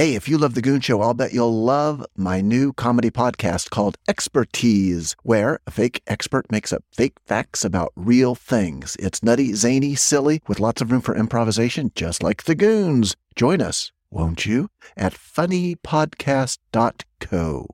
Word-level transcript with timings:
Hey, 0.00 0.14
if 0.14 0.30
you 0.30 0.38
love 0.38 0.54
The 0.54 0.62
Goon 0.62 0.80
Show, 0.80 1.02
I'll 1.02 1.12
bet 1.12 1.34
you'll 1.34 1.62
love 1.62 2.06
my 2.16 2.40
new 2.40 2.72
comedy 2.72 3.10
podcast 3.10 3.68
called 3.68 3.98
Expertise, 4.08 5.14
where 5.24 5.60
a 5.66 5.70
fake 5.70 6.00
expert 6.06 6.50
makes 6.50 6.72
up 6.72 6.82
fake 6.90 7.18
facts 7.26 7.66
about 7.66 7.92
real 7.96 8.34
things. 8.34 8.96
It's 8.98 9.22
nutty, 9.22 9.52
zany, 9.52 9.94
silly, 9.94 10.40
with 10.48 10.58
lots 10.58 10.80
of 10.80 10.90
room 10.90 11.02
for 11.02 11.14
improvisation, 11.14 11.92
just 11.94 12.22
like 12.22 12.44
The 12.44 12.54
Goons. 12.54 13.14
Join 13.36 13.60
us, 13.60 13.92
won't 14.10 14.46
you, 14.46 14.70
at 14.96 15.12
funnypodcast.co. 15.12 17.66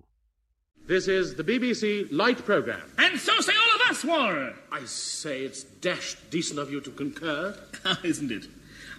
This 0.89 1.07
is 1.07 1.37
the 1.37 1.45
BBC 1.45 2.09
Light 2.11 2.45
Programme. 2.45 2.91
And 2.99 3.21
so 3.21 3.41
say 3.41 3.53
all 3.53 3.77
of 3.77 3.83
us, 3.89 4.05
Warren. 4.05 4.55
I 4.73 4.85
say 4.87 5.43
it's 5.43 5.63
dashed 5.63 6.29
decent 6.31 6.59
of 6.59 6.73
you 6.73 6.81
to 6.81 6.91
concur. 6.91 7.57
Isn't 8.03 8.33
it? 8.33 8.49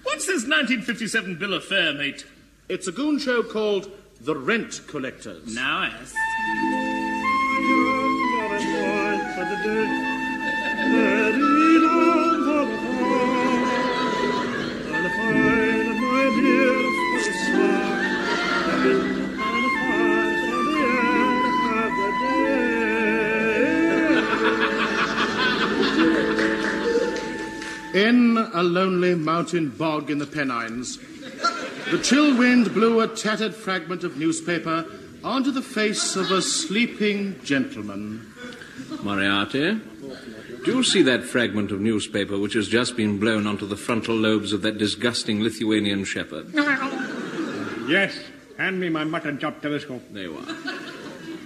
What's 0.03 0.27
this 0.27 0.43
1957 0.43 1.37
bill 1.37 1.55
of 1.55 1.65
fare, 1.65 1.93
mate? 1.93 2.23
It's 2.69 2.85
a 2.85 2.91
goon 2.91 3.17
show 3.17 3.43
called 3.43 3.89
The 4.19 4.35
Rent 4.35 4.81
Collectors. 4.87 5.55
Now, 5.55 5.83
yes. 5.83 6.13
In 27.93 28.37
a 28.37 28.61
lonely 28.61 29.15
mountain 29.15 29.69
bog 29.69 30.11
in 30.11 30.17
the 30.17 30.27
Pennines, 30.27 30.99
the 31.91 31.99
chill 32.03 32.37
wind 32.37 32.73
blew 32.73 32.99
a 32.99 33.07
tattered 33.07 33.55
fragment 33.55 34.03
of 34.03 34.17
newspaper 34.17 34.85
onto 35.23 35.51
the 35.51 35.61
face 35.61 36.15
of 36.15 36.31
a 36.31 36.41
sleeping 36.41 37.39
gentleman. 37.43 38.33
Moriarty, 39.03 39.79
do 40.65 40.75
you 40.75 40.83
see 40.83 41.01
that 41.03 41.23
fragment 41.23 41.71
of 41.71 41.79
newspaper 41.79 42.37
which 42.37 42.53
has 42.53 42.67
just 42.67 42.95
been 42.95 43.19
blown 43.19 43.47
onto 43.47 43.65
the 43.65 43.77
frontal 43.77 44.15
lobes 44.15 44.53
of 44.53 44.61
that 44.61 44.77
disgusting 44.77 45.41
Lithuanian 45.41 46.03
shepherd? 46.03 46.51
Yes, 47.87 48.17
hand 48.57 48.79
me 48.79 48.89
my 48.89 49.03
mutton 49.03 49.39
chop 49.39 49.61
telescope. 49.61 50.03
There 50.11 50.23
you 50.23 50.37
are. 50.37 50.55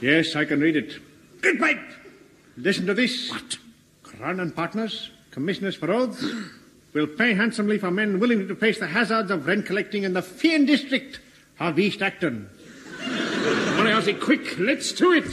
Yes, 0.02 0.36
I 0.36 0.46
can 0.46 0.60
read 0.60 0.76
it. 0.76 1.00
Good 1.42 1.60
night. 1.60 1.80
Listen 2.58 2.88
to 2.88 2.94
this. 2.94 3.30
What? 3.30 3.58
Crown 4.04 4.40
and 4.40 4.56
Partners, 4.56 5.12
commissioners 5.32 5.76
for 5.76 5.92
oaths, 5.92 6.24
will 6.94 7.08
pay 7.08 7.34
handsomely 7.34 7.78
for 7.78 7.92
men 7.92 8.20
willing 8.20 8.48
to 8.48 8.56
face 8.56 8.80
the 8.80 8.88
hazards 8.88 9.32
of 9.32 9.48
rent 9.48 9.66
collecting 9.66 10.04
in 10.04 10.14
the 10.14 10.22
Fian 10.22 10.66
district 10.66 11.20
of 11.60 11.80
East 11.80 12.02
Acton. 12.02 12.50
Moriarty, 13.76 14.14
quick, 14.14 14.60
let's 14.60 14.92
to 14.94 15.14
it. 15.14 15.26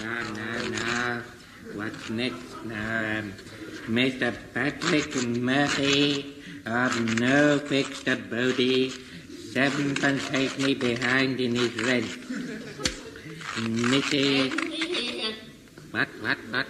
No, 0.00 0.22
no, 0.32 0.68
no. 0.68 1.22
What's 1.74 2.10
next 2.10 2.64
now? 2.64 3.18
Um, 3.18 3.32
Mr. 3.86 4.34
Patrick 4.54 5.14
Murphy 5.26 6.42
of 6.64 7.20
No 7.20 7.58
Fixed 7.58 8.06
Body, 8.30 8.90
sevenpence 9.52 10.26
halfpenny 10.28 10.74
behind 10.74 11.40
in 11.40 11.54
his 11.54 11.74
rent. 11.82 12.06
Mrs. 13.56 14.63
What, 15.94 16.08
what, 16.26 16.38
what? 16.50 16.66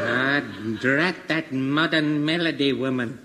Ah, 0.00 0.40
drat 0.80 1.28
that 1.28 1.52
modern 1.52 2.24
melody 2.24 2.72
woman. 2.72 3.20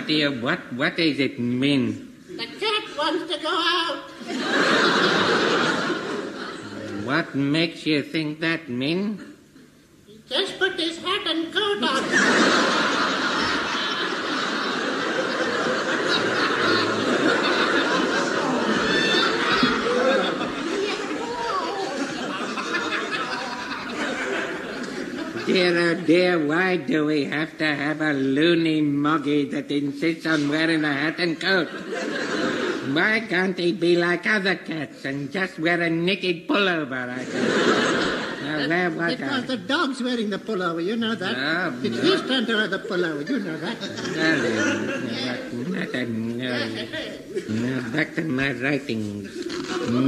What 0.00 0.06
do 0.06 0.14
you, 0.14 0.32
what, 0.40 0.72
what 0.72 0.96
does 0.96 1.18
it 1.18 1.38
mean? 1.38 2.16
The 2.26 2.46
cat 2.46 2.96
wants 2.96 3.30
to 3.34 3.38
go 3.38 3.52
out. 3.52 3.98
What 7.04 7.34
makes 7.34 7.84
you 7.84 8.02
think 8.02 8.40
that, 8.40 8.66
Min? 8.70 9.36
He 10.06 10.18
just 10.26 10.58
put 10.58 10.80
his 10.80 10.96
hat 11.04 11.26
and 11.26 11.52
coat 11.52 11.82
on. 11.82 12.89
dear, 26.10 26.44
why 26.44 26.76
do 26.76 27.06
we 27.06 27.24
have 27.24 27.56
to 27.56 27.64
have 27.64 28.00
a 28.00 28.12
loony 28.12 28.80
moggy 28.80 29.44
that 29.44 29.70
insists 29.70 30.26
on 30.26 30.48
wearing 30.48 30.82
a 30.84 30.92
hat 30.92 31.20
and 31.20 31.38
coat? 31.38 31.68
Why 32.96 33.20
can't 33.20 33.56
he 33.56 33.70
be 33.70 33.94
like 33.96 34.26
other 34.26 34.56
cats 34.56 35.04
and 35.04 35.30
just 35.30 35.60
wear 35.60 35.80
a 35.80 35.88
naked 35.88 36.48
pullover? 36.48 37.08
I 37.18 37.24
think. 37.24 37.46
Now, 38.42 38.66
where 38.66 38.90
was 38.90 39.14
because 39.14 39.44
I? 39.44 39.46
the 39.54 39.56
dog's 39.56 40.02
wearing 40.02 40.30
the 40.30 40.38
pullover, 40.38 40.84
you 40.84 40.96
know 40.96 41.14
that. 41.14 41.36
Oh, 41.38 41.78
it's 41.80 41.94
no. 41.94 42.02
his 42.02 42.22
turn 42.22 42.44
to 42.46 42.54
wear 42.56 42.66
the 42.66 42.80
pullover, 42.80 43.22
you 43.30 43.38
know 43.38 43.56
that. 43.58 43.78
Well, 47.48 47.86
uh, 47.86 47.90
back 47.94 48.16
to 48.16 48.22
my 48.24 48.50
writings. 48.50 49.28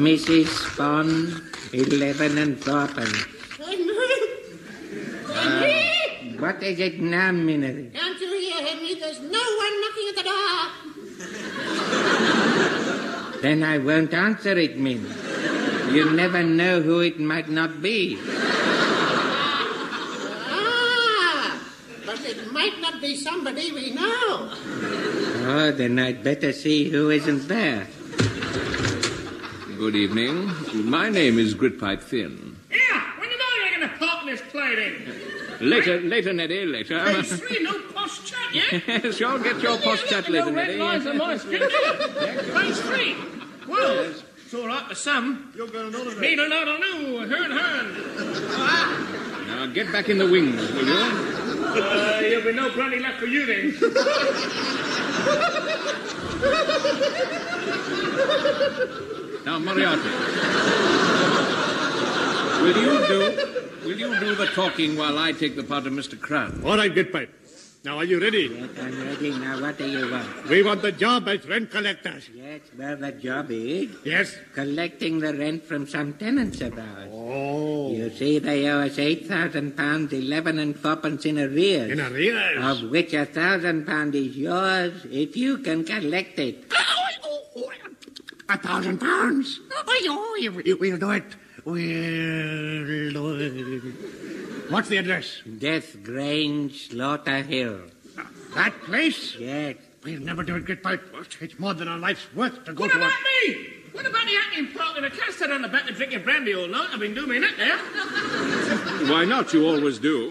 Mrs. 0.03 0.49
Spawn, 0.67 1.41
11 1.73 2.39
and 2.39 2.59
4 2.59 2.89
what 6.42 6.60
is 6.60 6.80
it 6.80 6.98
now, 6.98 7.30
Minnie? 7.30 7.91
Can't 7.94 8.20
you 8.20 8.26
hear, 8.36 8.66
Henry? 8.66 8.94
There's 8.94 9.20
no 9.20 9.44
one 9.64 9.80
knocking 9.80 10.08
at 10.10 10.16
the 10.19 10.25
door. 10.30 10.56
Then 13.42 13.62
I 13.62 13.78
won't 13.78 14.12
answer 14.12 14.58
it, 14.58 14.76
Min. 14.76 15.06
You 15.94 16.10
never 16.10 16.42
know 16.42 16.82
who 16.82 16.98
it 16.98 17.20
might 17.20 17.48
not 17.48 17.80
be. 17.80 18.19
Ah, 20.50 21.62
but 22.04 22.20
it 22.25 22.50
might 22.50 22.80
not 22.80 23.00
be 23.00 23.14
somebody 23.14 23.70
we 23.70 23.92
know. 23.92 24.50
Oh, 25.54 25.72
then 25.76 25.97
I'd 26.00 26.24
better 26.24 26.53
see 26.53 26.88
who 26.91 27.10
isn't 27.10 27.47
there. 27.47 27.86
Good 29.78 29.94
evening. 29.94 30.50
My 30.91 31.09
name 31.09 31.38
is 31.38 31.54
Grytpype-Thynne. 31.54 32.56
Yeah, 32.69 33.20
when 33.20 33.30
you 33.30 33.38
know 33.38 33.44
you're 33.60 33.78
going 33.78 33.88
to 33.88 33.97
pop 34.04 34.24
this 34.24 34.42
plating. 34.50 35.41
Later, 35.62 36.00
later, 36.00 36.33
Neddy, 36.33 36.67
later. 36.67 36.99
Phase 37.05 37.39
three, 37.39 37.62
no 37.62 37.78
posh 37.95 38.25
chat, 38.28 38.53
yeah? 38.53 38.81
yes, 39.05 39.21
you'll 39.21 39.39
get 39.39 39.61
your 39.62 39.78
post 39.78 40.06
chat 40.06 40.28
later, 40.28 40.47
No 40.47 40.53
red 40.56 40.67
Neddy. 40.69 40.78
lines 40.81 41.06
on 41.06 41.19
my 41.19 41.37
skin, 41.37 41.61
do 41.61 41.65
you? 41.65 41.93
Phase 42.53 42.81
three. 42.81 43.15
Well, 43.69 44.12
it's 44.45 44.55
all 44.55 44.67
right 44.67 44.84
for 44.89 44.95
some. 44.97 45.53
You're 45.56 45.69
going 45.69 45.95
on 45.95 46.21
Needle, 46.21 46.49
noddle, 46.49 46.78
no, 46.81 47.21
hern, 47.28 47.51
hern. 47.53 49.47
Now 49.47 49.67
get 49.67 49.93
back 49.93 50.09
in 50.09 50.19
the 50.19 50.27
wings, 50.28 50.61
will 50.72 50.84
you? 50.84 50.93
Uh, 50.95 52.21
there'll 52.21 52.45
be 52.45 52.53
no 52.53 52.69
brandy 52.71 52.99
left 52.99 53.21
for 53.21 53.27
you 53.27 53.47
then. 53.47 53.72
Now, 59.45 59.59
Moriarty. 59.59 60.03
will 62.63 62.77
you 62.77 63.07
do? 63.07 63.61
Will 63.84 63.99
you 63.99 64.19
do 64.21 64.34
the 64.34 64.47
talking 64.47 64.97
while 64.97 65.19
I 65.19 65.33
take 65.33 65.57
the 65.57 65.63
part 65.65 65.87
of 65.87 65.93
Mr. 65.93 66.19
Crown? 66.21 66.63
All 66.65 66.77
right, 66.77 66.93
Grytpype. 66.95 67.29
Now, 67.84 67.99
are 67.99 68.05
you 68.05 68.21
ready? 68.21 68.43
Yes, 68.47 68.71
I'm 68.81 69.01
ready. 69.09 69.31
Now, 69.31 69.61
what 69.61 69.77
do 69.77 69.91
you 69.91 70.09
want? 70.09 70.49
We 70.49 70.63
want 70.63 70.83
the 70.83 70.93
job 70.93 71.27
as 71.27 71.45
rent 71.49 71.73
collectors. 71.73 72.29
Yes, 72.33 72.61
well, 72.79 72.97
the 72.97 73.11
job 73.11 73.51
is 73.51 73.91
Yes? 74.05 74.37
collecting 74.55 75.19
the 75.19 75.34
rent 75.34 75.65
from 75.65 75.89
some 75.89 76.13
tenants 76.15 76.61
of 76.61 76.79
ours. 76.79 77.09
Oh. 77.13 77.91
You 77.93 78.11
see, 78.11 78.39
they 78.39 78.69
owe 78.71 78.83
us 78.83 79.01
eight 79.01 79.27
thousand 79.27 79.77
pounds, 79.77 80.13
eleven 80.13 80.61
and 80.61 80.77
fourpence 80.79 81.27
in 81.27 81.41
arrears. 81.41 81.91
In 81.91 82.01
arrears? 82.01 82.65
Of 82.84 82.89
which 82.89 83.15
a 83.15 83.27
thousand 83.27 83.84
pound 83.84 84.15
is 84.15 84.37
yours 84.37 84.93
if 85.11 85.37
you 85.37 85.59
can 85.59 85.83
collect 85.84 86.39
it. 86.39 86.65
A 88.49 88.59
thousand 88.59 88.99
pounds? 89.01 89.59
Oh, 89.75 90.39
we- 90.65 90.75
We'll 90.75 90.99
do 90.99 91.11
it. 91.11 91.25
We'll 91.64 93.12
do 93.12 93.36
it. 93.38 94.70
What's 94.70 94.88
the 94.88 94.97
address? 94.97 95.42
Death 95.59 96.03
Grange, 96.03 96.88
Slaughter 96.88 97.42
Hill. 97.42 97.80
That 98.54 98.72
place? 98.82 99.36
Yes. 99.36 99.76
We'll 100.03 100.20
never 100.20 100.42
do 100.42 100.56
it, 100.56 100.64
Grytpype. 100.64 101.00
It's 101.41 101.59
more 101.60 101.74
than 101.74 101.86
our 101.86 101.98
life's 101.98 102.26
worth 102.34 102.64
to 102.64 102.72
go 102.72 102.82
What 102.82 102.91
to 102.92 102.97
about 102.98 103.12
a... 103.12 103.48
me? 103.48 103.66
What 103.92 104.06
about 104.06 104.26
the 104.26 104.36
acting 104.36 104.68
part 104.76 104.98
in 104.98 105.04
a 105.04 105.10
cast 105.10 105.42
on 105.42 105.62
the 105.62 105.68
back 105.68 105.86
to 105.86 105.92
drinking 105.92 106.24
brandy 106.24 106.54
all 106.54 106.66
night? 106.66 106.88
I've 106.92 106.98
been 106.98 107.14
doing 107.14 107.44
it 107.44 107.56
there. 107.56 107.78
Why 109.10 109.24
not? 109.24 109.53
You 109.53 109.66
always 109.68 109.98
do. 109.98 110.30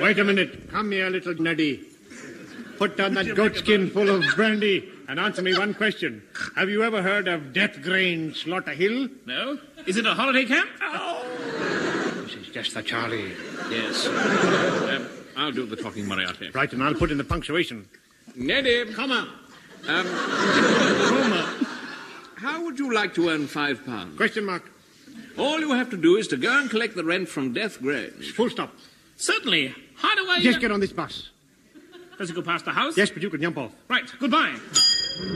Wait 0.00 0.18
a 0.18 0.24
minute. 0.24 0.70
Come 0.70 0.90
here, 0.90 1.08
little 1.08 1.34
Neddy. 1.34 1.84
Put 2.76 2.96
down 2.96 3.14
that 3.14 3.26
goatskin 3.26 3.90
full 3.90 4.10
of 4.10 4.24
brandy 4.34 4.90
and 5.08 5.18
answer 5.20 5.42
me 5.42 5.56
one 5.56 5.74
question. 5.74 6.22
Have 6.56 6.68
you 6.70 6.82
ever 6.82 7.02
heard 7.02 7.28
of 7.28 7.52
Death 7.52 7.82
Grange 7.82 8.42
Slaughter 8.42 8.72
Hill? 8.72 9.08
No? 9.26 9.58
Is 9.86 9.96
it 9.96 10.06
a 10.06 10.14
holiday 10.14 10.44
camp? 10.44 10.68
This 12.24 12.34
is 12.34 12.48
just 12.48 12.74
the 12.74 12.82
Charlie. 12.82 13.32
Yes. 13.70 14.06
um, 14.06 15.08
I'll 15.36 15.52
do 15.52 15.66
the 15.66 15.76
talking, 15.76 16.06
Moriarty. 16.06 16.50
Right, 16.50 16.72
and 16.72 16.82
I'll 16.82 16.94
put 16.94 17.10
in 17.10 17.18
the 17.18 17.24
punctuation. 17.24 17.88
Neddy, 18.36 18.92
Come 18.92 19.12
on. 19.12 19.28
um, 19.88 20.06
how 22.36 22.62
would 22.64 22.78
you 22.78 22.92
like 22.92 23.14
to 23.14 23.28
earn 23.28 23.46
five 23.46 23.84
pounds? 23.84 24.16
Question 24.16 24.44
mark. 24.44 24.70
All 25.38 25.60
you 25.60 25.72
have 25.72 25.90
to 25.90 25.96
do 25.96 26.16
is 26.16 26.28
to 26.28 26.36
go 26.36 26.58
and 26.60 26.70
collect 26.70 26.94
the 26.96 27.04
rent 27.04 27.28
from 27.28 27.52
Death 27.52 27.80
Grange. 27.80 28.32
Full 28.32 28.50
stop. 28.50 28.72
Certainly. 29.16 29.74
How 29.96 30.14
do 30.14 30.28
I... 30.28 30.40
Just 30.40 30.60
get 30.60 30.70
on 30.72 30.80
this 30.80 30.92
bus. 30.92 31.30
Does 32.18 32.30
it 32.30 32.34
go 32.34 32.42
past 32.42 32.64
the 32.64 32.70
house? 32.72 32.96
Yes, 32.96 33.10
but 33.10 33.22
you 33.22 33.30
can 33.30 33.40
jump 33.40 33.58
off. 33.58 33.72
Right, 33.88 34.04
goodbye. 34.20 34.54
Fast, 35.14 35.30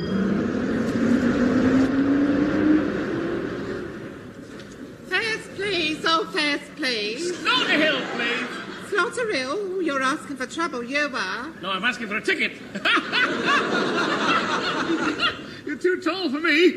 please. 5.54 6.02
Oh, 6.04 6.24
fast, 6.32 6.64
please. 6.74 7.38
Slaughter 7.38 7.78
Hill, 7.78 8.00
please. 8.16 8.48
Slaughter 8.90 9.32
Hill, 9.32 9.52
oh, 9.52 9.78
you're 9.78 10.02
asking 10.02 10.34
for 10.36 10.48
trouble, 10.48 10.82
you 10.82 11.08
are. 11.14 11.48
No, 11.62 11.70
I'm 11.70 11.84
asking 11.84 12.08
for 12.08 12.16
a 12.16 12.20
ticket. 12.20 12.54
You're 15.64 15.76
too 15.76 16.00
tall 16.00 16.28
for 16.28 16.40
me. 16.40 16.72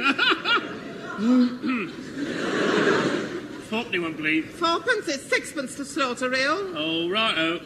Fourpenny 3.69 3.99
one, 3.99 4.13
please. 4.15 4.45
Fourpence 4.45 5.07
is 5.07 5.23
sixpence 5.23 5.73
to 5.75 5.85
Slaughter 5.85 6.29
Hill. 6.35 6.73
Oh, 6.77 7.09
right. 7.09 7.59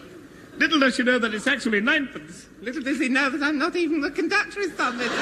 Little 0.58 0.80
does 0.80 0.96
she 0.96 1.04
know 1.04 1.20
that 1.20 1.34
it's 1.34 1.48
actually 1.48 1.82
ninepence. 1.82 2.48
Little 2.62 2.82
does 2.82 3.00
he 3.00 3.10
know 3.10 3.30
that 3.30 3.44
I'm 3.44 3.58
not 3.58 3.76
even 3.76 4.00
the 4.02 4.10
conductress 4.10 4.80
on 4.80 4.98
this 4.98 5.10
one. 5.10 5.18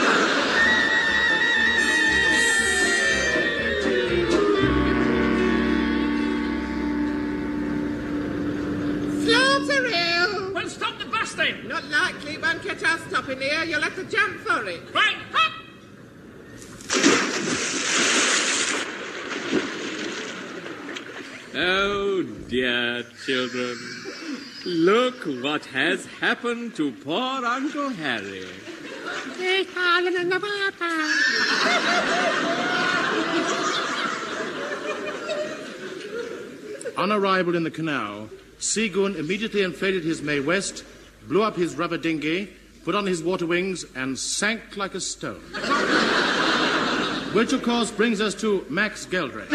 Slaughter 9.26 9.88
Hill! 9.88 10.54
Well, 10.54 10.70
stop 10.70 11.00
the 11.00 11.06
bus 11.06 11.34
then. 11.34 11.68
Not 11.68 11.84
likely. 11.86 12.38
Won't 12.38 12.62
catch 12.62 12.84
us 12.84 13.02
stopping 13.10 13.42
here. 13.42 13.64
You'll 13.64 13.82
have 13.82 13.96
to 13.96 14.04
jump 14.06 14.38
for 14.42 14.64
it. 14.66 14.82
Right, 14.94 15.18
hop. 15.32 15.52
Oh, 21.56 22.24
dear 22.48 23.04
children. 23.26 23.78
Look 24.66 25.26
what 25.44 25.66
has 25.66 26.06
happened 26.06 26.76
to 26.76 26.94
poor 26.94 27.46
Uncle 27.46 27.90
Harry. 27.90 28.46
On 36.96 37.12
arrival 37.12 37.58
in 37.58 37.64
the 37.64 37.72
canal, 37.72 38.30
Seagoon 38.58 39.18
immediately 39.18 39.64
inflated 39.64 40.06
his 40.06 40.22
Mae 40.22 40.40
West, 40.40 40.86
blew 41.28 41.44
up 41.44 41.58
his 41.58 41.76
rubber 41.76 41.98
dinghy, 41.98 42.48
put 42.86 42.96
on 42.96 43.06
his 43.06 43.22
water 43.22 43.46
wings, 43.46 43.84
and 43.96 44.18
sank 44.18 44.78
like 44.78 44.96
a 44.96 45.02
stone. 45.02 45.42
Which, 47.34 47.52
of 47.52 47.64
course, 47.64 47.92
brings 47.92 48.22
us 48.22 48.34
to 48.36 48.66
Max 48.70 49.06
Geldray. 49.06 49.50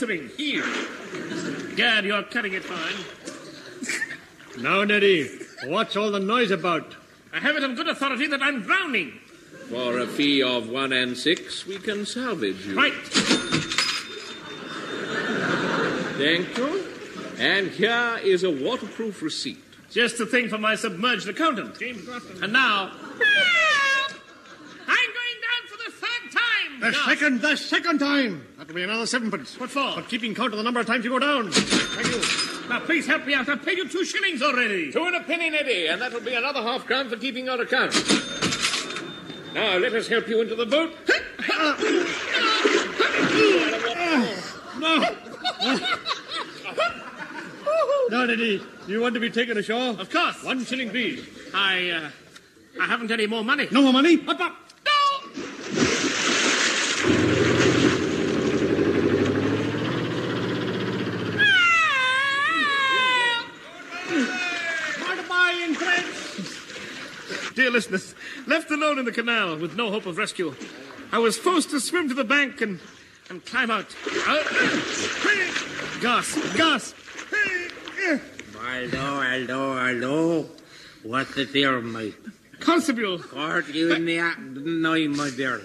one 0.00 0.10
are 0.10 0.14
you 0.14 0.22
answering? 0.22 0.36
Here. 0.36 1.76
Gad, 1.76 2.04
you're 2.04 2.22
cutting 2.24 2.52
it 2.54 2.64
fine. 2.64 2.94
Now, 4.62 4.84
Neddy, 4.84 5.28
what's 5.64 5.96
all 5.96 6.10
the 6.10 6.20
noise 6.20 6.50
about? 6.50 6.96
I 7.32 7.38
have 7.38 7.56
it 7.56 7.64
on 7.64 7.74
good 7.74 7.88
authority 7.88 8.26
that 8.26 8.42
I'm 8.42 8.62
drowning. 8.62 9.20
For 9.68 9.98
a 9.98 10.06
fee 10.06 10.42
of 10.42 10.68
one 10.68 10.92
and 10.92 11.16
six, 11.16 11.64
we 11.66 11.78
can 11.78 12.04
salvage 12.04 12.66
you. 12.66 12.76
Right. 12.76 12.92
Thank 16.18 16.58
you. 16.58 16.84
And 17.38 17.68
here 17.68 18.18
is 18.22 18.44
a 18.44 18.50
waterproof 18.50 19.22
receipt. 19.22 19.62
Just 19.90 20.18
the 20.18 20.26
thing 20.26 20.48
for 20.48 20.58
my 20.58 20.74
submerged 20.74 21.28
accountant. 21.28 21.78
James 21.78 22.04
Grafton. 22.04 22.42
And 22.44 22.52
now. 22.52 22.90
I'm 24.86 25.10
going 25.16 25.38
down 25.40 25.62
for 25.68 25.76
the 25.84 25.90
third 25.92 26.30
time. 26.32 26.79
The 26.90 26.96
Now- 26.98 27.04
second, 27.06 27.40
the 27.42 27.56
second 27.56 27.98
time. 28.00 28.46
That'll 28.58 28.74
be 28.74 28.82
another 28.82 29.06
sevenpence. 29.06 29.58
What 29.60 29.70
for? 29.70 29.92
For 29.92 30.02
keeping 30.02 30.34
count 30.34 30.52
of 30.52 30.56
the 30.58 30.62
number 30.64 30.80
of 30.80 30.86
times 30.86 31.04
you 31.04 31.10
go 31.10 31.18
down. 31.20 31.50
Thank 31.52 32.08
you. 32.08 32.68
Now, 32.68 32.80
please 32.80 33.06
help 33.06 33.26
me 33.26 33.34
out. 33.34 33.48
I've 33.48 33.64
paid 33.64 33.78
you 33.78 33.88
two 33.88 34.04
shillings 34.04 34.42
already. 34.42 34.90
Two 34.92 35.04
and 35.04 35.14
a 35.16 35.20
penny, 35.20 35.50
Neddy, 35.50 35.86
and 35.86 36.00
that'll 36.02 36.20
be 36.20 36.34
another 36.34 36.62
half 36.62 36.86
crown 36.86 37.08
for 37.08 37.16
keeping 37.16 37.44
your 37.46 37.60
account. 37.60 37.92
Now, 39.54 39.76
let 39.78 39.92
us 39.94 40.08
help 40.08 40.28
you 40.28 40.40
into 40.40 40.54
the 40.56 40.66
boat. 40.66 40.92
Now, 48.10 48.24
Neddy, 48.24 48.58
do 48.86 48.92
you 48.92 49.00
want 49.00 49.14
to 49.14 49.20
be 49.20 49.30
taken 49.30 49.56
ashore? 49.56 49.90
Of 50.00 50.10
course. 50.10 50.42
One 50.42 50.64
shilling, 50.64 50.90
please. 50.90 51.24
I, 51.54 51.90
uh, 51.90 52.10
I 52.82 52.86
haven't 52.86 53.10
any 53.10 53.26
more 53.26 53.44
money. 53.44 53.68
No 53.70 53.82
more 53.82 53.92
money? 53.92 54.18
Up, 54.26 54.40
up. 54.40 54.56
No! 54.84 56.30
Goodbye, 64.08 65.64
in 65.66 65.74
friends. 65.74 67.54
Dear 67.70 67.76
listeners, 67.76 68.16
left 68.48 68.68
alone 68.72 68.98
in 68.98 69.04
the 69.04 69.12
canal 69.12 69.56
with 69.56 69.76
no 69.76 69.92
hope 69.92 70.04
of 70.04 70.18
rescue, 70.18 70.56
I 71.12 71.20
was 71.20 71.38
forced 71.38 71.70
to 71.70 71.78
swim 71.78 72.08
to 72.08 72.14
the 72.14 72.24
bank 72.24 72.60
and, 72.60 72.80
and 73.28 73.46
climb 73.46 73.70
out. 73.70 73.86
Uh, 74.26 74.42
gasp, 76.00 76.56
gasp. 76.56 76.96
Hello, 78.58 79.20
hello, 79.20 79.78
hello. 79.78 80.46
What's 81.04 81.36
the 81.36 81.44
dear, 81.44 81.80
mate? 81.80 82.16
Constable, 82.58 83.20
Caught 83.20 83.72
you 83.72 83.94
in 83.94 84.04
the 84.04 84.18
act, 84.18 84.54
didn't 84.54 84.84
I, 84.84 85.06
my 85.06 85.30
dear? 85.30 85.62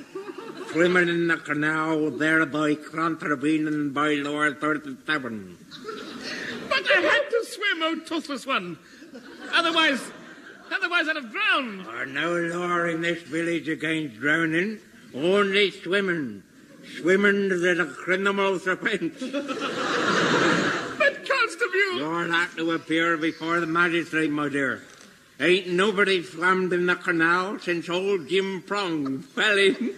Swimming 0.73 1.09
in 1.09 1.25
the 1.25 1.37
canal, 1.37 2.11
thereby 2.11 2.75
contravening 2.75 3.93
by 3.93 4.13
law 4.13 4.53
37. 4.53 5.57
but 6.69 6.83
I 6.87 7.01
had 7.01 7.29
to 7.31 7.45
swim, 7.45 7.81
oh 7.81 7.99
toothless 8.05 8.45
one. 8.45 8.77
Otherwise, 9.51 10.11
otherwise 10.75 11.07
I'd 11.07 11.15
have 11.15 11.31
drowned. 11.31 11.87
Are 11.87 12.05
no 12.05 12.33
law 12.33 12.83
in 12.85 13.01
this 13.01 13.23
village 13.23 13.67
against 13.67 14.19
drowning, 14.19 14.79
only 15.13 15.71
swimming. 15.71 16.43
Swimming 16.97 17.51
is 17.51 17.63
a 17.63 17.85
criminal 17.85 18.55
offence. 18.55 19.21
But 20.97 21.27
Constable, 21.27 21.97
You're 21.97 22.31
have 22.31 22.55
to 22.55 22.71
appear 22.71 23.17
before 23.17 23.59
the 23.59 23.67
magistrate, 23.67 24.31
my 24.31 24.47
dear. 24.49 24.81
Ain't 25.39 25.67
nobody 25.67 26.23
swam 26.23 26.71
in 26.71 26.85
the 26.85 26.95
canal 26.95 27.59
since 27.59 27.89
old 27.89 28.29
Jim 28.29 28.63
Prong 28.65 29.19
fell 29.19 29.57
in. 29.57 29.75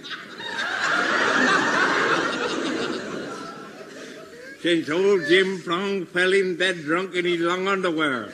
since 4.61 4.89
old 4.89 5.27
Jim 5.27 5.61
Prong 5.61 6.07
fell 6.07 6.33
in 6.33 6.57
dead 6.57 6.81
drunk 6.81 7.13
in 7.13 7.25
his 7.25 7.41
long 7.41 7.67
underwear. 7.67 8.33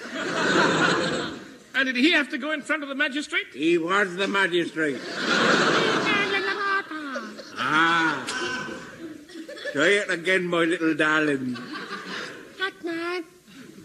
And 1.76 1.86
did 1.86 1.96
he 1.96 2.12
have 2.12 2.30
to 2.30 2.38
go 2.38 2.52
in 2.52 2.62
front 2.62 2.84
of 2.84 2.90
the 2.90 2.96
magistrate? 2.96 3.48
He 3.54 3.78
was 3.78 4.16
the 4.16 4.28
magistrate. 4.28 5.00
ah. 7.58 8.26
Try 9.74 9.88
it 9.88 10.10
again, 10.12 10.46
my 10.48 10.66
little 10.66 10.94
darling. 10.94 11.58
Huckman, 12.60 13.24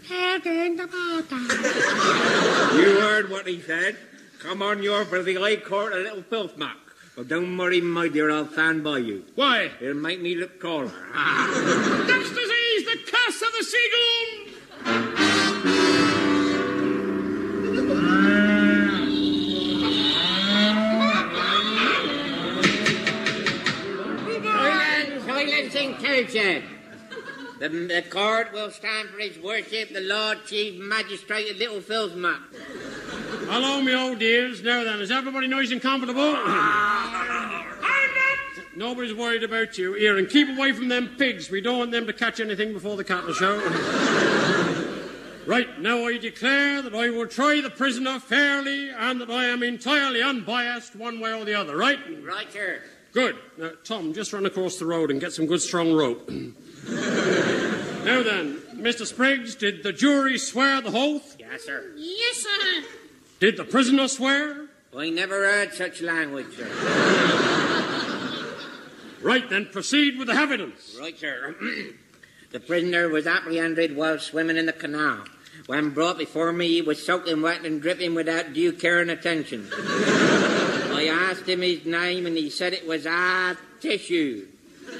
hairdurn 0.07 0.77
the 0.77 0.83
lavata. 0.83 1.37
You 2.77 2.99
heard 3.01 3.29
what 3.29 3.47
he 3.47 3.59
said. 3.61 3.97
Come 4.39 4.61
on, 4.61 4.83
you're 4.83 5.03
for 5.05 5.23
the 5.23 5.35
High 5.35 5.57
Court, 5.57 5.93
a 5.93 5.97
little 5.97 6.21
filth 6.21 6.57
mark. 6.57 6.77
But 7.15 7.27
don't 7.27 7.57
worry, 7.57 7.81
my 7.81 8.07
dear, 8.07 8.29
I'll 8.31 8.47
stand 8.47 8.83
by 8.83 8.99
you. 8.99 9.25
Why? 9.35 9.71
It'll 9.81 9.95
make 9.95 10.21
me 10.21 10.35
look 10.35 10.61
taller. 10.61 10.91
That's 11.13 12.29
disease, 12.29 12.85
the 12.85 12.99
curse 13.11 13.41
of 13.41 13.51
the 13.57 13.63
seagull! 13.63 15.28
Culture. 26.01 26.63
The, 27.59 27.67
the 27.67 28.03
court 28.09 28.53
will 28.53 28.71
stand 28.71 29.09
for 29.09 29.19
his 29.19 29.37
worship, 29.37 29.93
the 29.93 29.99
Lord 29.99 30.45
Chief 30.45 30.81
Magistrate 30.81 31.51
of 31.51 31.57
Little 31.57 31.81
Phil's 31.81 32.15
Map. 32.15 32.39
Hello, 33.47 33.81
me 33.81 33.93
old 33.93 34.19
dears. 34.19 34.63
Now 34.63 34.83
then, 34.83 35.01
is 35.01 35.11
everybody 35.11 35.47
nice 35.47 35.71
and 35.71 35.81
comfortable? 35.81 36.33
Ah. 36.35 37.65
Nobody's 38.77 39.13
worried 39.13 39.43
about 39.43 39.77
you. 39.77 39.93
Here, 39.93 40.17
and 40.17 40.29
keep 40.29 40.47
away 40.47 40.71
from 40.71 40.87
them 40.87 41.15
pigs. 41.17 41.49
We 41.49 41.59
don't 41.59 41.79
want 41.79 41.91
them 41.91 42.07
to 42.07 42.13
catch 42.13 42.39
anything 42.39 42.71
before 42.71 42.95
the 42.95 43.03
cattle 43.03 43.33
show. 43.33 43.57
right, 45.45 45.81
now 45.81 46.05
I 46.05 46.17
declare 46.17 46.81
that 46.81 46.95
I 46.95 47.09
will 47.09 47.27
try 47.27 47.59
the 47.59 47.69
prisoner 47.69 48.21
fairly 48.21 48.89
and 48.89 49.19
that 49.19 49.29
I 49.29 49.47
am 49.47 49.63
entirely 49.63 50.21
unbiased 50.21 50.95
one 50.95 51.19
way 51.19 51.33
or 51.33 51.43
the 51.43 51.55
other, 51.55 51.75
right? 51.75 51.99
Right, 52.23 52.49
sir. 52.53 52.81
Good. 53.11 53.35
Now, 53.57 53.71
Tom, 53.83 54.13
just 54.13 54.33
run 54.33 54.45
across 54.45 54.77
the 54.77 54.85
road 54.85 55.11
and 55.11 55.19
get 55.19 55.33
some 55.33 55.45
good 55.45 55.61
strong 55.61 55.93
rope. 55.93 56.29
now 56.29 56.53
then, 58.23 58.61
Mr. 58.75 59.05
Spriggs, 59.05 59.55
did 59.55 59.83
the 59.83 59.91
jury 59.91 60.37
swear 60.37 60.81
the 60.81 60.91
oath? 60.93 61.35
Yes, 61.39 61.65
sir. 61.65 61.91
Yes, 61.97 62.37
sir. 62.37 62.87
Did 63.39 63.57
the 63.57 63.63
prisoner 63.63 64.07
swear? 64.07 64.67
I 64.95 65.09
never 65.09 65.35
heard 65.35 65.73
such 65.73 66.01
language, 66.01 66.55
sir. 66.55 66.67
Right, 69.21 69.49
then 69.49 69.65
proceed 69.65 70.17
with 70.17 70.27
the 70.27 70.33
evidence. 70.33 70.95
Right, 70.99 71.17
sir. 71.17 71.55
the 72.51 72.59
prisoner 72.59 73.09
was 73.09 73.27
apprehended 73.27 73.95
while 73.95 74.19
swimming 74.19 74.57
in 74.57 74.65
the 74.65 74.73
canal. 74.73 75.25
When 75.65 75.89
brought 75.89 76.17
before 76.17 76.53
me, 76.53 76.67
he 76.67 76.81
was 76.81 77.05
soaking 77.05 77.41
wet 77.41 77.65
and 77.65 77.81
dripping 77.81 78.15
without 78.15 78.53
due 78.53 78.71
care 78.71 79.01
and 79.01 79.11
attention. 79.11 79.69
I 81.19 81.31
asked 81.31 81.47
him 81.49 81.61
his 81.61 81.85
name, 81.85 82.25
and 82.25 82.37
he 82.37 82.49
said 82.49 82.71
it 82.73 82.87
was 82.87 83.05
Ah 83.07 83.55
Tissue. 83.81 84.47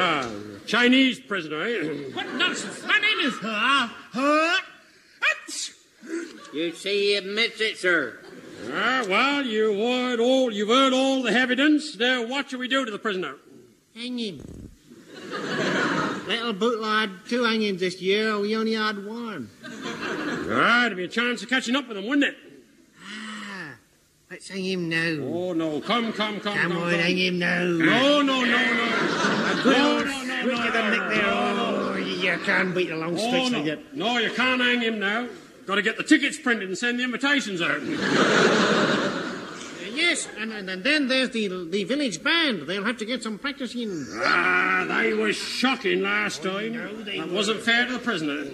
Ah, 0.00 0.30
Chinese 0.66 1.18
prisoner, 1.18 1.60
eh? 1.62 2.10
What 2.14 2.32
nonsense! 2.34 2.84
My 2.86 2.98
name 2.98 3.26
is 3.26 3.34
Ha 3.38 3.96
Ha. 4.12 4.64
You 6.54 6.72
see, 6.72 7.06
he 7.06 7.14
admits 7.16 7.60
it, 7.60 7.78
sir. 7.78 8.20
ah, 8.70 9.04
well, 9.08 9.44
you 9.44 9.72
heard 9.72 10.20
all, 10.20 10.52
you've 10.52 10.68
heard 10.68 10.92
all 10.92 11.22
the 11.22 11.32
evidence. 11.32 11.96
Now, 11.96 12.24
what 12.24 12.50
shall 12.50 12.60
we 12.60 12.68
do 12.68 12.84
to 12.84 12.90
the 12.92 12.98
prisoner? 12.98 13.36
Hang 13.96 14.18
him. 14.18 14.70
Little 16.28 16.52
boot 16.52 16.84
had 16.84 17.10
two 17.28 17.42
hangings 17.44 17.80
this 17.80 18.00
year. 18.00 18.38
We 18.38 18.54
only 18.56 18.74
had 18.74 19.04
one. 19.04 19.50
Ah, 19.64 20.86
it'd 20.86 20.96
be 20.96 21.04
a 21.04 21.08
chance 21.08 21.42
of 21.42 21.48
catching 21.48 21.74
up 21.74 21.88
with 21.88 21.96
him, 21.96 22.06
wouldn't 22.06 22.24
it? 22.26 22.36
Ah, 24.30 24.34
let's 24.34 24.48
hang 24.48 24.64
him 24.64 24.88
now. 24.88 25.24
Oh, 25.24 25.52
no. 25.54 25.80
Come, 25.80 26.12
come, 26.12 26.40
come, 26.40 26.54
Come 26.56 26.72
come. 26.72 26.72
on, 26.82 26.90
come. 26.90 27.00
hang 27.00 27.16
him 27.16 27.38
now. 27.38 27.62
No, 27.64 28.20
no, 28.22 28.44
no, 28.44 28.44
no. 28.44 29.60
Good 29.62 29.76
No, 29.78 30.02
no, 30.02 30.04
no, 30.04 30.22
no, 30.24 30.44
no, 30.44 30.70
no, 30.70 31.08
there. 31.08 31.22
no, 31.22 31.92
Oh, 31.92 31.96
you 31.96 32.38
can't 32.44 32.74
beat 32.74 32.88
the 32.90 32.96
long 32.96 33.14
Oh, 33.18 33.46
stretch 33.46 33.64
no. 33.64 33.78
no, 33.94 34.18
you 34.18 34.30
can't 34.30 34.60
hang 34.60 34.80
him 34.82 34.98
now. 34.98 35.28
Got 35.66 35.76
to 35.76 35.82
get 35.82 35.96
the 35.96 36.02
tickets 36.04 36.38
printed 36.38 36.68
and 36.68 36.76
send 36.78 36.98
the 37.00 37.04
invitations 37.04 37.60
out. 37.62 37.80
Yes, 39.94 40.28
and, 40.38 40.52
and, 40.52 40.70
and 40.70 40.84
then 40.84 41.08
there's 41.08 41.30
the 41.30 41.48
the 41.68 41.82
village 41.82 42.22
band. 42.22 42.62
They'll 42.68 42.84
have 42.84 42.98
to 42.98 43.04
get 43.04 43.20
some 43.24 43.36
practice 43.36 43.74
in. 43.74 44.06
Ah, 44.20 44.84
they 44.88 45.12
were 45.12 45.32
shocking 45.32 46.02
last 46.02 46.40
time. 46.44 46.74
No, 46.74 47.02
they 47.02 47.18
that 47.18 47.28
wasn't 47.32 47.60
fair 47.62 47.84
to 47.84 47.94
the 47.94 47.98
prisoner. 47.98 48.44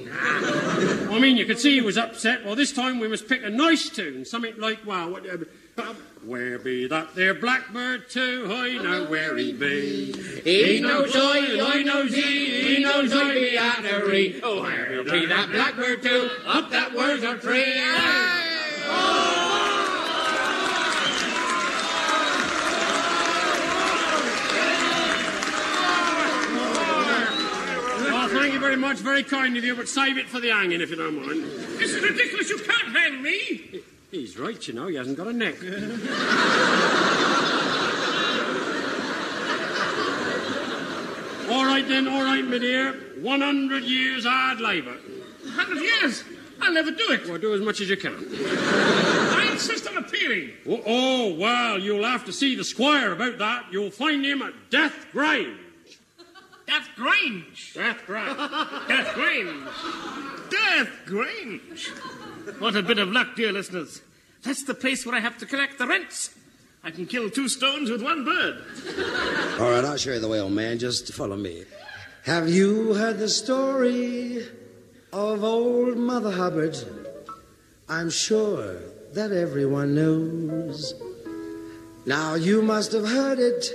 I 1.12 1.18
mean, 1.20 1.36
you 1.36 1.44
could 1.44 1.58
see 1.58 1.74
he 1.74 1.80
was 1.82 1.98
upset. 1.98 2.46
Well, 2.46 2.56
this 2.56 2.72
time 2.72 2.98
we 2.98 3.08
must 3.08 3.28
pick 3.28 3.42
a 3.44 3.50
nice 3.50 3.90
tune, 3.90 4.24
something 4.24 4.54
like, 4.56 4.86
wow, 4.86 5.10
what, 5.10 5.28
uh, 5.28 5.36
bum. 5.76 5.96
Where 6.24 6.58
be 6.58 6.86
that 6.88 7.14
there 7.14 7.34
blackbird 7.34 8.08
too? 8.08 8.48
I 8.50 8.78
know 8.82 9.04
where 9.04 9.36
he 9.36 9.52
be. 9.52 10.12
He 10.42 10.80
knows 10.80 11.12
I, 11.14 11.60
I 11.60 11.82
knows 11.82 12.14
he. 12.14 12.76
He 12.76 12.82
knows 12.82 13.12
I 13.12 13.34
be 13.34 13.58
at 13.58 13.84
a 13.84 14.06
ree. 14.06 14.40
Oh, 14.42 14.62
where 14.62 15.04
be 15.04 15.26
that 15.26 15.50
blackbird 15.50 16.02
too? 16.02 16.30
Up 16.46 16.70
that 16.70 16.94
Wurzel 16.94 17.38
tree. 17.38 17.74
Oh! 18.86 19.50
thank 28.26 28.54
you 28.54 28.58
very 28.58 28.76
much. 28.76 28.96
Very 28.98 29.22
kind 29.22 29.56
of 29.56 29.64
you, 29.64 29.76
but 29.76 29.88
save 29.88 30.18
it 30.18 30.26
for 30.26 30.40
the 30.40 30.48
hanging, 30.48 30.80
if 30.80 30.90
you 30.90 30.96
don't 30.96 31.14
mind. 31.14 31.44
This 31.78 31.92
is 31.92 32.02
ridiculous. 32.02 32.48
You 32.48 32.58
can't 32.58 32.96
hang 32.96 33.22
me. 33.22 33.82
He's 34.14 34.38
right, 34.38 34.68
you 34.68 34.74
know, 34.74 34.86
he 34.86 34.94
hasn't 34.94 35.16
got 35.16 35.26
a 35.26 35.32
neck. 35.32 35.56
all 41.50 41.64
right 41.66 41.84
then, 41.88 42.06
all 42.06 42.22
right, 42.22 42.44
my 42.44 42.58
dear. 42.58 42.92
100 43.20 43.82
years 43.82 44.24
hard 44.24 44.60
labour. 44.60 44.92
100 44.92 45.82
years. 45.82 46.22
I'll 46.62 46.72
never 46.72 46.92
do 46.92 47.10
it. 47.10 47.26
Well, 47.26 47.38
do 47.38 47.54
as 47.54 47.60
much 47.60 47.80
as 47.80 47.90
you 47.90 47.96
can. 47.96 48.14
I 48.14 49.48
insist 49.50 49.88
on 49.88 49.96
appealing. 49.96 50.52
Oh, 50.68 50.82
oh, 50.86 51.34
well, 51.34 51.80
you'll 51.80 52.04
have 52.04 52.24
to 52.26 52.32
see 52.32 52.54
the 52.54 52.62
squire 52.62 53.10
about 53.10 53.38
that. 53.38 53.66
You'll 53.72 53.90
find 53.90 54.24
him 54.24 54.42
at 54.42 54.52
Death 54.70 55.08
Grange. 55.10 55.58
Death 56.68 56.88
Grange. 56.94 57.74
Death 57.74 58.06
Grange. 58.06 58.36
Death 58.86 59.14
Grange. 59.14 59.68
Death 60.50 60.90
Grange. 61.04 61.90
What 62.58 62.76
a 62.76 62.82
bit 62.82 62.98
of 62.98 63.08
luck, 63.10 63.36
dear 63.36 63.52
listeners. 63.52 64.02
That's 64.42 64.64
the 64.64 64.74
place 64.74 65.06
where 65.06 65.14
I 65.14 65.20
have 65.20 65.38
to 65.38 65.46
collect 65.46 65.78
the 65.78 65.86
rents. 65.86 66.30
I 66.82 66.90
can 66.90 67.06
kill 67.06 67.30
two 67.30 67.48
stones 67.48 67.90
with 67.90 68.02
one 68.02 68.24
bird. 68.24 68.62
All 69.58 69.70
right, 69.70 69.84
I'll 69.84 69.96
show 69.96 70.12
you 70.12 70.20
the 70.20 70.28
way, 70.28 70.40
old 70.40 70.52
man. 70.52 70.78
Just 70.78 71.12
follow 71.14 71.36
me. 71.36 71.64
Have 72.24 72.48
you 72.48 72.94
heard 72.94 73.18
the 73.18 73.28
story 73.28 74.46
of 75.12 75.42
old 75.42 75.96
Mother 75.96 76.30
Hubbard? 76.30 76.76
I'm 77.88 78.10
sure 78.10 78.78
that 79.14 79.32
everyone 79.32 79.94
knows. 79.94 80.94
Now, 82.06 82.34
you 82.34 82.60
must 82.60 82.92
have 82.92 83.08
heard 83.08 83.38
it, 83.38 83.66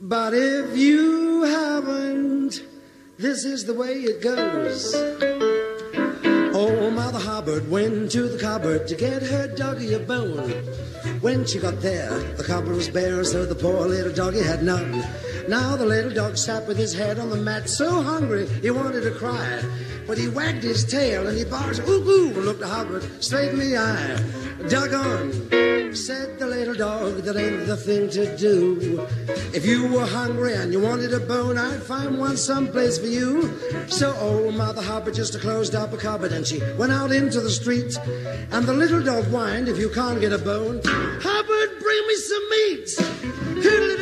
but 0.00 0.32
if 0.34 0.76
you 0.76 1.42
haven't, 1.42 2.62
this 3.18 3.44
is 3.44 3.64
the 3.64 3.74
way 3.74 3.94
it 3.94 4.22
goes. 4.22 5.49
Old 6.60 6.92
Mother 6.92 7.18
Hubbard 7.18 7.70
went 7.70 8.10
to 8.10 8.28
the 8.28 8.36
cupboard 8.38 8.86
to 8.88 8.94
get 8.94 9.22
her 9.22 9.48
doggy 9.48 9.94
a 9.94 9.98
bone. 9.98 10.50
When 11.22 11.46
she 11.46 11.58
got 11.58 11.80
there, 11.80 12.10
the 12.34 12.44
cupboard 12.44 12.76
was 12.76 12.90
bare, 12.90 13.24
so 13.24 13.46
the 13.46 13.54
poor 13.54 13.86
little 13.86 14.12
doggy 14.12 14.40
had 14.40 14.62
none. 14.62 15.02
Now 15.48 15.76
the 15.76 15.86
little 15.86 16.12
dog 16.12 16.36
sat 16.36 16.66
with 16.66 16.76
his 16.76 16.92
head 16.94 17.18
on 17.18 17.30
the 17.30 17.36
mat, 17.36 17.68
so 17.68 18.02
hungry 18.02 18.46
he 18.62 18.70
wanted 18.70 19.02
to 19.02 19.10
cry. 19.12 19.62
But 20.06 20.18
he 20.18 20.28
wagged 20.28 20.64
his 20.64 20.84
tail 20.84 21.28
and 21.28 21.38
he 21.38 21.44
barked, 21.44 21.80
ooh, 21.88 22.02
ooh, 22.02 22.28
and 22.28 22.44
looked 22.44 22.62
at 22.62 22.68
Hubbard 22.68 23.22
straight 23.22 23.50
in 23.50 23.60
the 23.60 23.76
eye. 23.76 24.68
Doggone, 24.68 25.94
said 25.94 26.38
the 26.38 26.46
little 26.46 26.74
dog, 26.74 27.18
that 27.18 27.36
ain't 27.36 27.66
the 27.66 27.76
thing 27.76 28.10
to 28.10 28.36
do. 28.36 29.06
If 29.54 29.64
you 29.64 29.86
were 29.86 30.06
hungry 30.06 30.54
and 30.54 30.72
you 30.72 30.80
wanted 30.80 31.14
a 31.14 31.20
bone, 31.20 31.56
I'd 31.56 31.82
find 31.82 32.18
one 32.18 32.36
someplace 32.36 32.98
for 32.98 33.06
you. 33.06 33.56
So 33.86 34.14
old 34.16 34.54
Mother 34.54 34.82
Hubbard 34.82 35.14
just 35.14 35.40
closed 35.40 35.74
up 35.74 35.92
a 35.92 35.96
cupboard 35.96 36.32
and 36.32 36.46
she 36.46 36.60
went 36.76 36.92
out 36.92 37.12
into 37.12 37.40
the 37.40 37.50
street. 37.50 37.96
And 38.50 38.66
the 38.66 38.74
little 38.74 39.02
dog 39.02 39.24
whined, 39.26 39.68
if 39.68 39.78
you 39.78 39.90
can't 39.90 40.20
get 40.20 40.32
a 40.32 40.38
bone, 40.38 40.80
Hubbard, 40.84 41.78
bring 41.80 42.06
me 42.08 42.16
some 42.16 42.50
meat. 42.50 43.99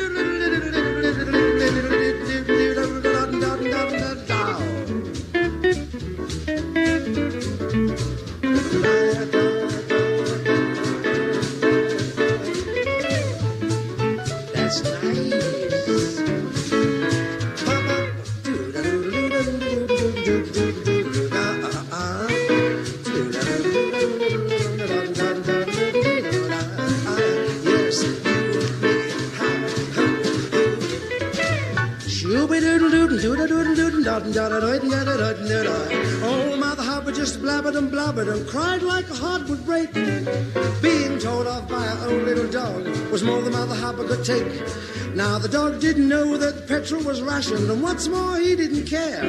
Could 44.09 44.25
take. 44.25 45.15
Now 45.15 45.39
the 45.39 45.49
dog 45.49 45.81
didn't 45.81 46.09
know 46.09 46.37
that 46.37 46.67
petrol 46.67 47.03
was 47.03 47.21
rationed, 47.23 47.69
and 47.71 47.83
what's 47.83 48.09
more, 48.09 48.37
he 48.39 48.57
didn't 48.57 48.87
care. 48.87 49.25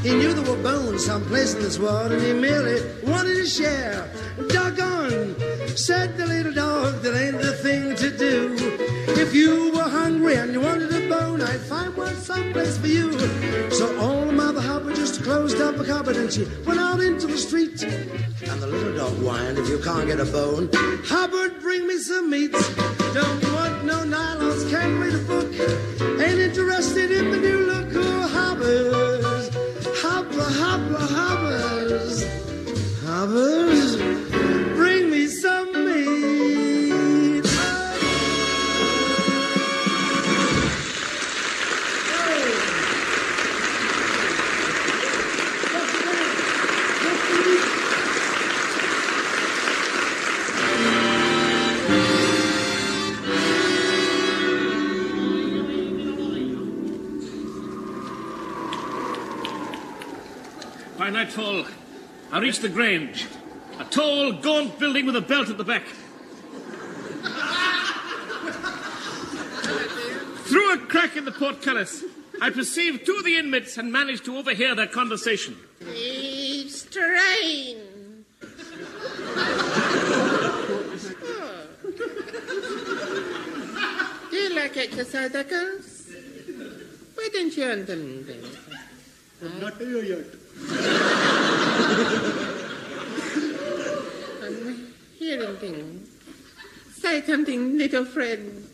He 0.00 0.14
knew 0.14 0.32
there 0.32 0.48
were 0.50 0.62
bones 0.62 1.04
someplace 1.04 1.54
in 1.54 1.62
this 1.62 1.78
world, 1.78 2.12
and 2.12 2.22
he 2.22 2.32
merely 2.32 2.80
wanted 3.02 3.34
to 3.34 3.46
share. 3.46 4.08
Doggone, 4.48 5.34
said 5.76 6.16
the 6.16 6.26
little 6.26 6.52
dog, 6.52 7.02
that 7.02 7.14
ain't 7.14 7.40
the 7.40 7.54
thing 7.54 7.94
to 7.96 8.10
do. 8.16 8.56
If 9.08 9.34
you 9.34 9.72
were 9.72 9.88
hungry 9.88 10.34
and 10.36 10.52
you 10.52 10.60
wanted 10.60 10.92
a 10.92 11.08
bone, 11.08 11.40
I'd 11.40 11.60
find 11.60 11.96
one 11.96 12.14
someplace 12.16 12.76
for 12.76 12.88
you. 12.88 13.18
So 13.70 13.98
old 13.98 14.34
Mother 14.34 14.60
Hubbard 14.60 14.96
just 14.96 15.22
closed 15.22 15.60
up 15.60 15.78
a 15.78 15.84
cupboard 15.84 16.16
and 16.16 16.32
she 16.32 16.44
went 16.66 16.80
out 16.80 17.00
into 17.00 17.26
the 17.26 17.38
street. 17.38 17.82
And 17.82 18.60
the 18.60 18.66
little 18.66 18.94
dog 18.94 19.14
whined, 19.22 19.58
if 19.58 19.68
you 19.68 19.78
can't 19.78 20.06
get 20.06 20.20
a 20.20 20.26
bone, 20.26 20.68
Hubbard, 21.04 21.60
bring 21.60 21.86
me 21.86 21.98
some 21.98 22.28
meat. 22.28 22.52
Don't 22.52 23.40
no 23.86 24.02
nylons, 24.02 24.68
can't 24.68 24.98
read 25.00 25.14
a 25.14 25.18
book. 25.18 25.52
Ain't 26.20 26.40
interested 26.40 27.12
in 27.12 27.30
the 27.30 27.38
new 27.38 27.58
look. 27.66 27.86
Oh, 27.94 28.28
Hubbard, 28.36 29.24
Hubba, 30.02 30.44
Hubba, 30.60 30.98
Hubbard, 30.98 32.10
Hubbard, 33.04 33.85
By 61.06 61.10
nightfall, 61.10 61.64
I 62.32 62.40
reached 62.40 62.62
the 62.62 62.68
Grange, 62.68 63.28
a 63.78 63.84
tall, 63.84 64.32
gaunt 64.32 64.76
building 64.80 65.06
with 65.06 65.14
a 65.14 65.20
belt 65.20 65.48
at 65.48 65.56
the 65.56 65.62
back. 65.62 65.84
Through 70.46 70.74
a 70.74 70.78
crack 70.78 71.16
in 71.16 71.24
the 71.24 71.30
portcullis, 71.30 72.02
I 72.42 72.50
perceived 72.50 73.06
two 73.06 73.14
of 73.18 73.24
the 73.24 73.36
inmates 73.36 73.78
and 73.78 73.92
managed 73.92 74.24
to 74.24 74.36
overhear 74.36 74.74
their 74.74 74.88
conversation. 74.88 75.56
It's 75.80 76.80
strange. 76.80 77.78
Hmm. 81.84 82.10
Do 84.32 84.36
you 84.36 84.56
like 84.56 84.76
exercise, 84.76 85.30
girls? 85.30 86.08
Why 87.14 87.28
don't 87.32 87.56
you 87.56 87.62
understand? 87.62 88.26
Not 89.60 89.76
here 89.76 90.02
yet. 90.02 90.45
I'm 94.42 94.92
hearing 95.18 95.56
things. 95.56 96.08
Say 96.92 97.22
something, 97.22 97.78
little 97.78 98.04
friend. 98.04 98.68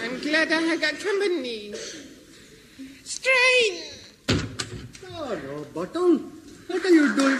I'm 0.00 0.20
glad 0.20 0.52
I 0.52 0.76
got 0.76 0.98
company. 1.00 1.74
Strain! 3.04 3.82
Oh, 5.10 5.34
no, 5.44 5.64
Button. 5.74 6.12
What 6.68 6.84
are 6.84 6.90
you 6.90 7.16
doing? 7.16 7.38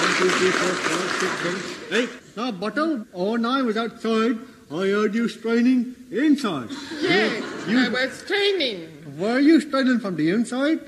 One, 0.00 0.12
two, 0.16 0.30
three, 0.30 0.50
four, 0.50 0.74
five, 0.74 1.10
six, 1.20 1.32
seven, 1.42 1.60
eight. 2.00 2.10
Now, 2.36 2.50
Button, 2.52 3.06
when 3.12 3.44
I 3.44 3.62
was 3.62 3.76
outside, 3.76 4.38
I 4.72 4.86
heard 4.88 5.14
you 5.14 5.28
straining 5.28 5.94
inside. 6.10 6.70
Yes, 7.00 7.42
You- 7.68 7.78
I 7.84 7.88
was 7.90 8.12
straining. 8.12 8.88
Were 9.18 9.38
you 9.38 9.60
straining 9.60 10.00
from 10.00 10.16
the 10.16 10.30
inside? 10.30 10.80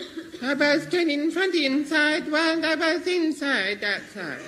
I 0.42 0.54
was 0.54 0.84
straining 0.84 1.30
from 1.30 1.50
the 1.52 1.66
inside 1.66 2.30
while 2.30 2.64
I 2.64 2.74
was 2.74 3.06
inside 3.06 3.84
outside. 3.84 4.40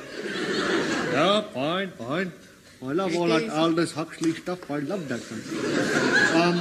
Yeah, 1.13 1.43
fine, 1.53 1.91
fine. 1.99 2.33
I 2.83 2.93
love 2.93 3.17
all 3.17 3.29
that 3.29 3.51
Aldous 3.51 3.93
Huxley 3.93 4.33
stuff. 4.35 4.71
I 4.71 4.79
love 4.79 5.09
that 5.09 5.21
kind 5.29 5.43
Um, 6.43 6.57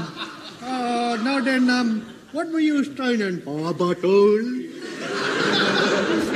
uh, 0.61 1.17
now 1.23 1.39
then, 1.41 1.69
um, 1.69 1.89
what 2.31 2.49
were 2.51 2.59
you 2.59 2.83
straining 2.83 3.41
for, 3.41 3.73
Button? 3.73 4.71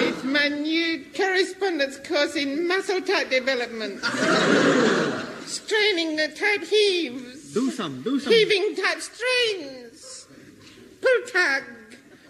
It's 0.07 0.23
my 0.23 0.47
new 0.49 1.03
correspondence 1.15 1.97
course 2.07 2.35
in 2.35 2.67
muscle 2.67 3.01
type 3.01 3.29
development. 3.29 4.01
Straining 5.49 6.15
the 6.15 6.27
type 6.27 6.63
heaves. 6.63 7.53
Do 7.53 7.71
some, 7.71 8.01
do 8.01 8.19
some. 8.19 8.31
Heaving 8.31 8.75
type 8.75 9.01
strains. 9.01 10.27
Pull 11.01 11.21
tug. 11.31 11.63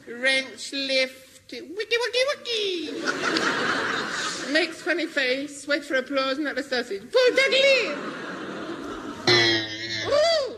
Wrench 0.07 0.73
lift. 0.73 1.51
Wiki 1.51 1.67
wiki 1.73 2.23
wiki. 2.29 2.91
Makes 4.51 4.81
funny 4.81 5.05
face. 5.05 5.67
Wait 5.67 5.83
for 5.83 5.95
applause, 5.95 6.39
not 6.39 6.57
a 6.57 6.63
sausage. 6.63 7.03
Pull 7.11 7.35
tug 7.35 7.51
lift. 7.51 7.97
Ooh! 10.07 10.55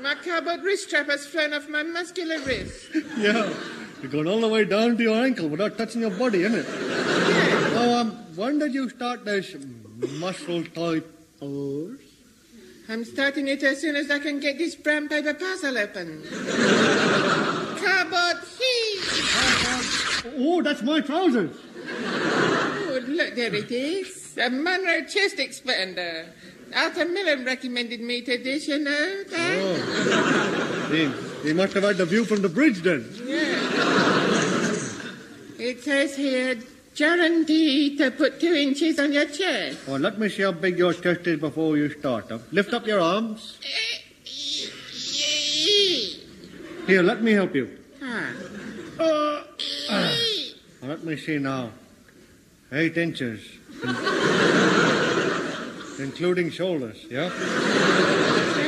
My 0.00 0.14
cardboard 0.14 0.62
wrist 0.62 0.88
strap 0.88 1.06
has 1.08 1.26
flown 1.26 1.54
off 1.54 1.68
my 1.68 1.82
muscular 1.82 2.38
wrist. 2.40 2.88
Yeah. 3.16 3.52
You're 4.00 4.12
going 4.12 4.28
all 4.28 4.40
the 4.40 4.48
way 4.48 4.64
down 4.64 4.96
to 4.96 5.02
your 5.02 5.24
ankle 5.24 5.48
without 5.48 5.76
touching 5.76 6.02
your 6.02 6.10
body, 6.10 6.42
isn't 6.42 6.60
it? 6.60 6.66
Oh, 6.68 7.98
um, 7.98 8.12
when 8.36 8.60
did 8.60 8.72
you 8.72 8.88
start 8.88 9.24
this 9.24 9.56
muscle 10.20 10.62
type 10.64 11.17
course? 11.40 12.00
I'm 12.88 13.04
starting 13.04 13.48
it 13.48 13.62
as 13.62 13.80
soon 13.80 13.96
as 13.96 14.10
I 14.10 14.18
can 14.18 14.40
get 14.40 14.56
this 14.56 14.74
brown 14.74 15.08
paper 15.08 15.34
parcel 15.34 15.76
open. 15.76 16.22
Cardboard 17.78 18.42
heat. 18.58 19.00
Oh, 20.38 20.62
that's 20.62 20.82
my 20.82 21.00
trousers. 21.00 21.56
Oh, 21.86 23.00
look, 23.06 23.34
there 23.34 23.54
it 23.54 23.70
is. 23.70 24.38
A 24.38 24.48
Monroe 24.48 25.04
chest 25.04 25.36
expander. 25.36 26.28
Arthur 26.74 27.06
Miller 27.06 27.44
recommended 27.44 28.00
me 28.00 28.22
to 28.22 28.38
this, 28.38 28.68
you 28.68 28.78
know. 28.78 29.24
Dad. 29.30 29.58
Oh. 29.62 30.88
He, 30.90 31.48
he 31.48 31.52
must 31.52 31.74
have 31.74 31.82
had 31.82 31.96
the 31.98 32.06
view 32.06 32.24
from 32.24 32.40
the 32.42 32.48
bridge 32.48 32.80
then. 32.82 33.04
It 35.58 35.82
says 35.82 36.16
here, 36.16 36.56
guaranteed 36.98 37.96
to 37.98 38.10
put 38.10 38.40
two 38.40 38.54
inches 38.54 38.98
on 38.98 39.12
your 39.12 39.26
chest. 39.26 39.86
Well, 39.86 40.00
let 40.00 40.18
me 40.18 40.28
see 40.28 40.42
how 40.42 40.50
big 40.52 40.78
your 40.78 40.92
chest 40.92 41.26
is 41.28 41.38
before 41.38 41.76
you 41.76 41.90
start. 41.90 42.26
Huh? 42.28 42.38
Lift 42.50 42.74
up 42.74 42.84
your 42.86 43.00
arms. 43.00 43.58
Here, 46.86 47.02
let 47.02 47.22
me 47.22 47.32
help 47.32 47.54
you. 47.54 47.78
Ah. 48.02 48.32
Uh, 48.98 49.44
uh, 49.90 50.14
let 50.82 51.04
me 51.04 51.16
see 51.16 51.38
now. 51.38 51.70
Eight 52.72 52.96
inches. 52.96 53.40
Including 55.98 56.50
shoulders, 56.50 57.06
yeah? 57.10 57.30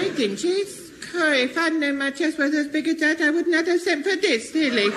Eight 0.03 0.19
inches? 0.21 0.93
Oh, 1.15 1.33
if 1.33 1.57
I'd 1.59 1.73
known 1.73 1.99
my 1.99 2.13
chest 2.13 2.39
was 2.39 2.55
as 2.55 2.69
big 2.69 2.87
as 2.89 3.01
that, 3.01 3.21
I 3.21 3.31
would 3.31 3.49
not 3.49 3.67
have 3.67 3.81
sent 3.81 4.05
for 4.05 4.15
this, 4.17 4.53
silly 4.53 4.91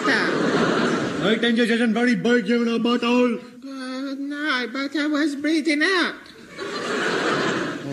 stuff. 1.24 1.38
Eight 1.38 1.44
inches 1.44 1.70
isn't 1.70 1.94
very 1.94 2.16
big, 2.16 2.48
you 2.48 2.66
know, 2.66 2.80
butthole. 2.80 3.44
Oh, 3.66 4.16
no, 4.20 4.68
but 4.72 4.96
I 4.96 5.08
was 5.08 5.36
breathing 5.36 5.82
out. 5.82 6.16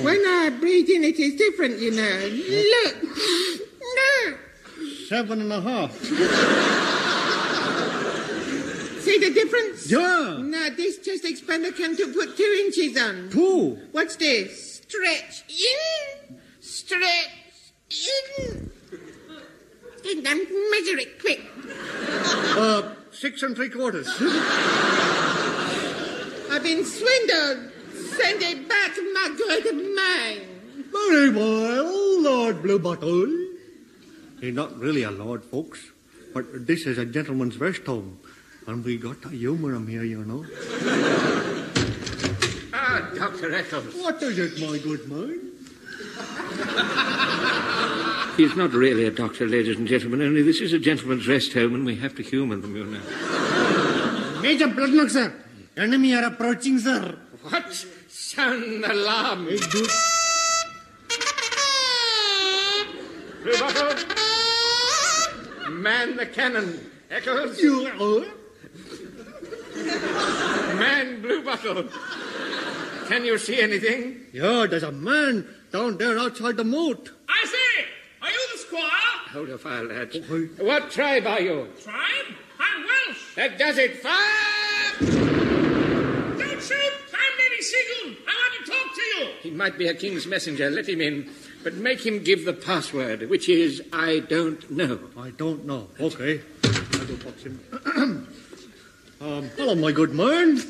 When 0.02 0.16
I 0.16 0.50
breathe 0.58 0.88
in, 0.88 1.04
it 1.04 1.18
is 1.18 1.34
different, 1.36 1.78
you 1.78 1.90
know. 1.90 2.28
Look. 2.30 2.96
No. 3.82 4.36
Seven 5.08 5.40
and 5.42 5.52
a 5.52 5.60
half. 5.60 5.92
See 9.00 9.18
the 9.18 9.30
difference? 9.32 9.90
Yeah. 9.90 10.38
Now, 10.40 10.68
this 10.76 10.98
chest 10.98 11.24
expander 11.24 11.76
can 11.76 11.96
to 11.96 12.12
put 12.12 12.36
two 12.36 12.62
inches 12.64 12.96
on. 13.02 13.30
Two. 13.30 13.78
What's 13.92 14.16
this? 14.16 14.82
Stretch 14.82 15.44
in, 15.48 16.40
stretch 16.60 17.72
in. 17.90 18.70
And 20.02 20.24
then 20.24 20.38
measure 20.38 20.98
it 20.98 21.20
quick. 21.20 21.40
Uh, 22.56 22.94
six 23.20 23.42
and 23.42 23.54
three 23.54 23.68
quarters. 23.68 24.08
I've 26.50 26.62
been 26.62 26.82
swindled. 26.82 27.70
Send 27.92 28.42
it 28.42 28.66
back, 28.66 28.96
my 29.12 29.34
good 29.36 29.74
man. 29.94 30.38
Very 30.90 31.28
well, 31.28 32.22
Lord 32.22 32.62
Bluebottle. 32.62 33.48
He's 34.40 34.54
not 34.54 34.78
really 34.78 35.02
a 35.02 35.10
lord, 35.10 35.44
folks, 35.44 35.90
but 36.32 36.66
this 36.66 36.86
is 36.86 36.96
a 36.96 37.04
gentleman's 37.04 37.58
rest 37.58 37.84
home, 37.84 38.18
and 38.66 38.82
we 38.82 38.96
got 38.96 39.20
to 39.22 39.28
humour 39.28 39.74
him 39.74 39.86
here, 39.86 40.04
you 40.04 40.24
know. 40.24 40.46
Ah, 42.72 43.10
Dr. 43.14 43.54
Eccles. 43.54 43.94
What 43.96 44.22
is 44.22 44.38
it, 44.38 44.58
my 44.66 44.78
good 44.78 45.06
man? 45.10 45.50
He's 48.36 48.56
not 48.56 48.72
really 48.72 49.04
a 49.04 49.10
doctor, 49.10 49.46
ladies 49.46 49.76
and 49.76 49.86
gentlemen, 49.86 50.22
only 50.22 50.42
this 50.42 50.60
is 50.60 50.72
a 50.72 50.78
gentleman's 50.78 51.28
rest 51.28 51.52
home 51.52 51.74
and 51.74 51.84
we 51.84 51.96
have 51.96 52.14
to 52.16 52.22
humour 52.22 52.56
them, 52.56 52.74
you 52.76 52.84
know. 52.86 53.00
Major 54.40 54.68
Bloodnok, 54.68 55.10
sir. 55.10 55.32
Enemy 55.76 56.14
are 56.14 56.24
approaching, 56.24 56.78
sir. 56.78 57.16
What? 57.42 57.86
Sound 58.08 58.84
the 58.84 58.92
alarm. 58.92 59.46
Bluebottle. 63.42 63.96
Man 65.70 66.16
the 66.16 66.26
cannon. 66.26 66.90
Eccles. 67.10 67.58
You 67.60 67.86
are? 67.86 68.24
Man 70.76 71.22
Bluebottle. 71.22 71.88
Can 73.08 73.24
you 73.24 73.38
see 73.38 73.60
anything? 73.60 74.26
Yeah, 74.32 74.66
there's 74.68 74.82
a 74.82 74.92
man 74.92 75.46
down 75.72 75.96
there 75.98 76.18
outside 76.18 76.56
the 76.56 76.64
moat. 76.64 77.10
I 77.28 77.44
say, 77.44 77.86
are 78.22 78.30
you 78.30 78.48
the 78.52 78.58
squire? 78.58 79.19
Hold 79.32 79.48
your 79.48 79.58
fire, 79.58 79.84
lads. 79.84 80.18
What 80.58 80.90
tribe 80.90 81.24
are 81.24 81.40
you? 81.40 81.68
Tribe? 81.80 82.34
I'm 82.58 82.82
Welsh. 82.82 83.34
That 83.36 83.58
does 83.58 83.78
it. 83.78 83.98
Fire! 83.98 85.06
Don't 86.36 86.60
shoot. 86.60 86.92
I'm 87.14 87.38
Neddy 87.38 87.62
Seagoon. 87.62 88.16
I 88.26 88.34
want 88.34 88.66
to 88.66 88.72
talk 88.72 88.94
to 88.94 89.02
you. 89.02 89.30
He 89.42 89.50
might 89.52 89.78
be 89.78 89.86
a 89.86 89.94
king's 89.94 90.26
messenger. 90.26 90.68
Let 90.68 90.88
him 90.88 91.00
in. 91.00 91.30
But 91.62 91.74
make 91.74 92.04
him 92.04 92.24
give 92.24 92.44
the 92.44 92.52
password, 92.52 93.30
which 93.30 93.48
is 93.48 93.80
I 93.92 94.18
don't 94.18 94.68
know. 94.68 94.98
I 95.16 95.30
don't 95.30 95.64
know. 95.64 95.88
Okay. 96.00 96.40
I'll 96.64 97.06
go 97.06 97.16
box 97.16 97.44
him. 97.44 97.60
um, 99.20 99.50
hello, 99.56 99.76
my 99.76 99.92
good 99.92 100.12
man. 100.12 100.60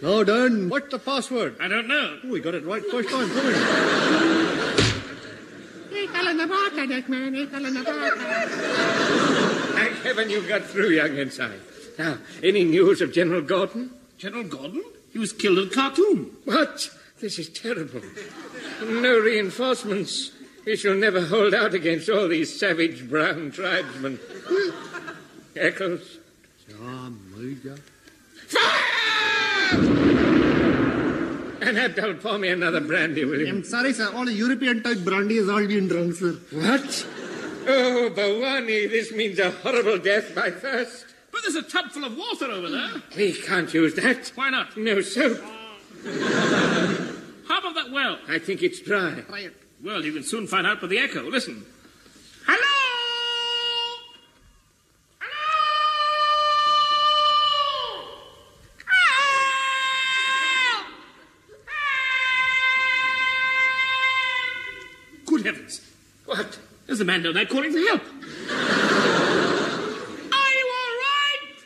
Now 0.00 0.22
then, 0.22 0.68
what's 0.68 0.90
the 0.90 1.00
password? 1.00 1.56
I 1.60 1.66
don't 1.66 1.88
know. 1.88 2.18
Oh, 2.24 2.28
we 2.28 2.38
got 2.40 2.54
it 2.54 2.64
right 2.64 2.82
first 2.90 3.08
time. 3.08 3.28
Come 3.28 3.46
in. 3.46 4.31
Thank 9.74 9.96
heaven 10.02 10.30
you 10.30 10.46
got 10.46 10.62
through, 10.64 10.90
young 10.90 11.18
Ensign. 11.18 11.60
Now, 11.98 12.18
any 12.42 12.64
news 12.64 13.00
of 13.00 13.12
General 13.12 13.42
Gordon? 13.42 13.90
General 14.18 14.44
Gordon? 14.44 14.82
He 15.12 15.18
was 15.18 15.32
killed 15.32 15.58
at 15.58 15.72
Khartoum. 15.72 16.36
What? 16.44 16.88
This 17.20 17.38
is 17.38 17.48
terrible. 17.50 18.00
No 18.82 19.18
reinforcements. 19.18 20.32
We 20.64 20.76
shall 20.76 20.94
never 20.94 21.26
hold 21.26 21.54
out 21.54 21.74
against 21.74 22.08
all 22.08 22.28
these 22.28 22.58
savage 22.58 23.08
brown 23.08 23.50
tribesmen. 23.50 24.18
Hmm. 24.46 24.70
Eccles. 25.56 26.18
Yeah, 26.68 27.10
Major. 27.36 27.76
And 31.72 31.80
Abdul, 31.80 32.14
pour 32.16 32.36
me 32.36 32.48
another 32.50 32.82
brandy, 32.82 33.24
will 33.24 33.40
you? 33.40 33.48
I'm 33.48 33.64
sorry, 33.64 33.94
sir. 33.94 34.12
All 34.14 34.26
the 34.26 34.32
European 34.34 34.82
type 34.82 34.98
brandy 34.98 35.38
has 35.38 35.48
all 35.48 35.66
been 35.66 35.88
drunk, 35.88 36.16
sir. 36.16 36.32
What? 36.50 37.06
Oh, 37.66 38.10
Bawani, 38.14 38.90
this 38.90 39.10
means 39.10 39.38
a 39.38 39.50
horrible 39.50 39.96
death 39.96 40.34
by 40.34 40.50
thirst. 40.50 41.06
But 41.30 41.40
there's 41.40 41.54
a 41.54 41.62
tub 41.62 41.90
full 41.90 42.04
of 42.04 42.14
water 42.14 42.44
over 42.50 42.68
there. 42.68 42.90
We 43.16 43.32
can't 43.32 43.72
use 43.72 43.94
that. 43.94 44.32
Why 44.34 44.50
not? 44.50 44.76
No 44.76 45.00
soap. 45.00 45.38
How 47.48 47.58
about 47.60 47.74
that 47.74 47.90
well? 47.90 48.18
I 48.28 48.38
think 48.38 48.62
it's 48.62 48.80
dry. 48.80 49.22
Try 49.26 49.38
it. 49.40 49.56
Well, 49.82 50.04
you 50.04 50.12
can 50.12 50.24
soon 50.24 50.46
find 50.46 50.66
out 50.66 50.82
by 50.82 50.88
the 50.88 50.98
echo. 50.98 51.22
Listen. 51.22 51.64
There's 66.92 67.00
a 67.00 67.06
man 67.06 67.22
down 67.22 67.32
there 67.32 67.46
calling 67.46 67.72
for 67.72 67.78
help. 67.78 68.02
Are 68.02 68.04
you 70.58 70.66
all 70.76 70.94
right? 71.08 71.56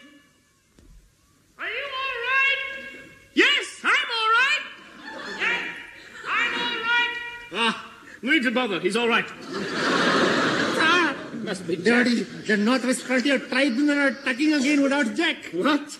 Are 1.58 1.66
you 1.66 1.86
all 1.98 2.16
right? 2.30 2.60
Yes, 3.34 3.80
I'm 3.82 4.08
all 4.18 4.30
right. 4.38 4.62
Yes, 5.40 5.68
I'm 6.30 6.54
all 6.60 6.78
right. 6.80 7.12
Ah, 7.54 7.90
no 8.22 8.30
need 8.34 8.44
to 8.44 8.52
bother. 8.52 8.78
He's 8.78 8.94
all 8.94 9.08
right. 9.08 9.24
Ah, 10.78 11.16
Must 11.42 11.66
be 11.66 11.74
Daddy, 11.74 12.22
the 12.22 12.56
Northwest 12.56 13.02
Frontier 13.02 13.40
tribesmen 13.40 13.98
are 13.98 14.06
attacking 14.06 14.52
again 14.54 14.80
without 14.80 15.12
Jack. 15.16 15.46
What? 15.46 15.90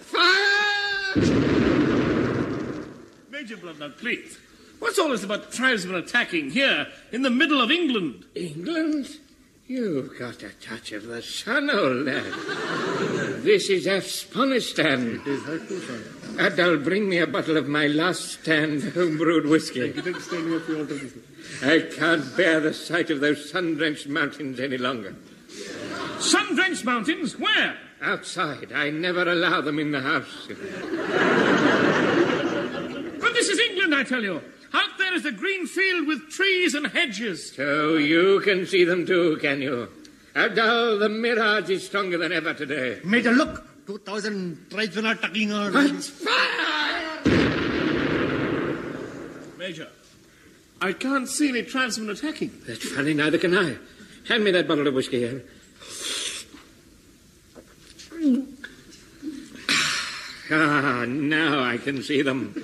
Fire! 0.00 1.22
Major 3.30 3.58
Bloodnok, 3.58 3.96
please. 3.98 4.38
What's 4.82 4.98
all 4.98 5.10
this 5.10 5.22
about 5.22 5.52
tribesmen 5.52 5.94
attacking 5.94 6.50
here 6.50 6.88
in 7.12 7.22
the 7.22 7.30
middle 7.30 7.60
of 7.60 7.70
England? 7.70 8.24
England? 8.34 9.16
You've 9.68 10.18
got 10.18 10.42
a 10.42 10.48
touch 10.60 10.90
of 10.90 11.06
the 11.06 11.22
sun, 11.22 11.70
old 11.70 12.04
lad. 12.04 12.24
this 13.44 13.70
is 13.70 13.86
Afghanistan. 13.86 15.20
It 15.24 15.28
is 15.28 15.44
hurtful, 15.44 15.78
sir. 15.78 16.02
Adal, 16.36 16.82
bring 16.82 17.08
me 17.08 17.18
a 17.18 17.28
bottle 17.28 17.56
of 17.56 17.68
my 17.68 17.86
last 17.86 18.40
stand 18.40 18.82
homebrewed 18.82 19.48
whiskey. 19.48 19.92
standing 19.92 20.56
up 20.56 20.66
the 20.66 20.80
altar. 20.80 20.98
I 21.62 21.88
can't 21.96 22.36
bear 22.36 22.58
the 22.58 22.74
sight 22.74 23.08
of 23.10 23.20
those 23.20 23.48
sun-drenched 23.52 24.08
mountains 24.08 24.58
any 24.58 24.78
longer. 24.78 25.14
Sun-drenched 26.18 26.84
mountains? 26.84 27.38
Where? 27.38 27.76
Outside. 28.02 28.72
I 28.72 28.90
never 28.90 29.30
allow 29.30 29.60
them 29.60 29.78
in 29.78 29.92
the 29.92 30.00
house. 30.00 30.48
But 33.20 33.32
this 33.32 33.48
is 33.48 33.60
England, 33.60 33.94
I 33.94 34.02
tell 34.02 34.24
you. 34.24 34.42
Out 35.12 35.22
there 35.22 35.30
is 35.30 35.36
a 35.36 35.38
green 35.38 35.66
field 35.66 36.06
with 36.06 36.30
trees 36.30 36.74
and 36.74 36.86
hedges. 36.86 37.52
So 37.52 37.96
you 37.96 38.40
can 38.40 38.64
see 38.64 38.84
them 38.84 39.04
too, 39.04 39.36
can 39.42 39.60
you? 39.60 39.88
Adal, 40.34 40.98
the 41.00 41.10
mirage 41.10 41.68
is 41.68 41.84
stronger 41.84 42.16
than 42.16 42.32
ever 42.32 42.54
today. 42.54 42.98
Major, 43.04 43.32
look! 43.32 43.66
2,000 43.86 44.70
tribesmen 44.70 45.06
are 45.06 45.14
tucking 45.16 45.52
our... 45.52 45.70
Major, 49.58 49.88
I 50.80 50.92
can't 50.94 51.28
see 51.28 51.50
any 51.50 51.62
tribesmen 51.62 52.08
attacking. 52.08 52.52
That's 52.66 52.88
funny, 52.88 53.12
neither 53.12 53.36
can 53.38 53.54
I. 53.54 53.76
Hand 54.28 54.44
me 54.44 54.50
that 54.52 54.66
bottle 54.66 54.86
of 54.86 54.94
whiskey 54.94 55.18
here. 55.18 55.44
Ah, 60.50 61.04
now 61.06 61.62
I 61.62 61.76
can 61.76 62.02
see 62.02 62.22
them. 62.22 62.54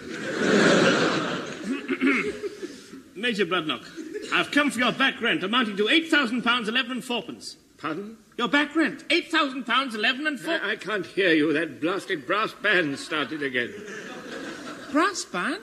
Major 3.29 3.45
Bloodnok, 3.45 3.85
I've 4.33 4.51
come 4.51 4.71
for 4.71 4.79
your 4.79 4.91
back 4.91 5.21
rent 5.21 5.45
amounting 5.45 5.77
to 5.77 5.85
£8,000, 5.85 6.67
11 6.67 6.91
and 6.91 7.05
fourpence. 7.05 7.59
Pardon? 7.77 8.17
Your 8.39 8.49
back 8.49 8.75
rent, 8.75 9.07
£8,000, 9.11 9.95
11 9.95 10.27
and 10.27 10.41
four... 10.41 10.55
I, 10.55 10.71
I 10.71 10.77
can't 10.77 11.05
hear 11.05 11.35
you. 11.35 11.53
That 11.53 11.79
blasted 11.79 12.27
brass 12.27 12.55
band 12.55 12.99
started 12.99 13.43
again. 13.43 13.71
Brass 14.93 15.27
band? 15.27 15.61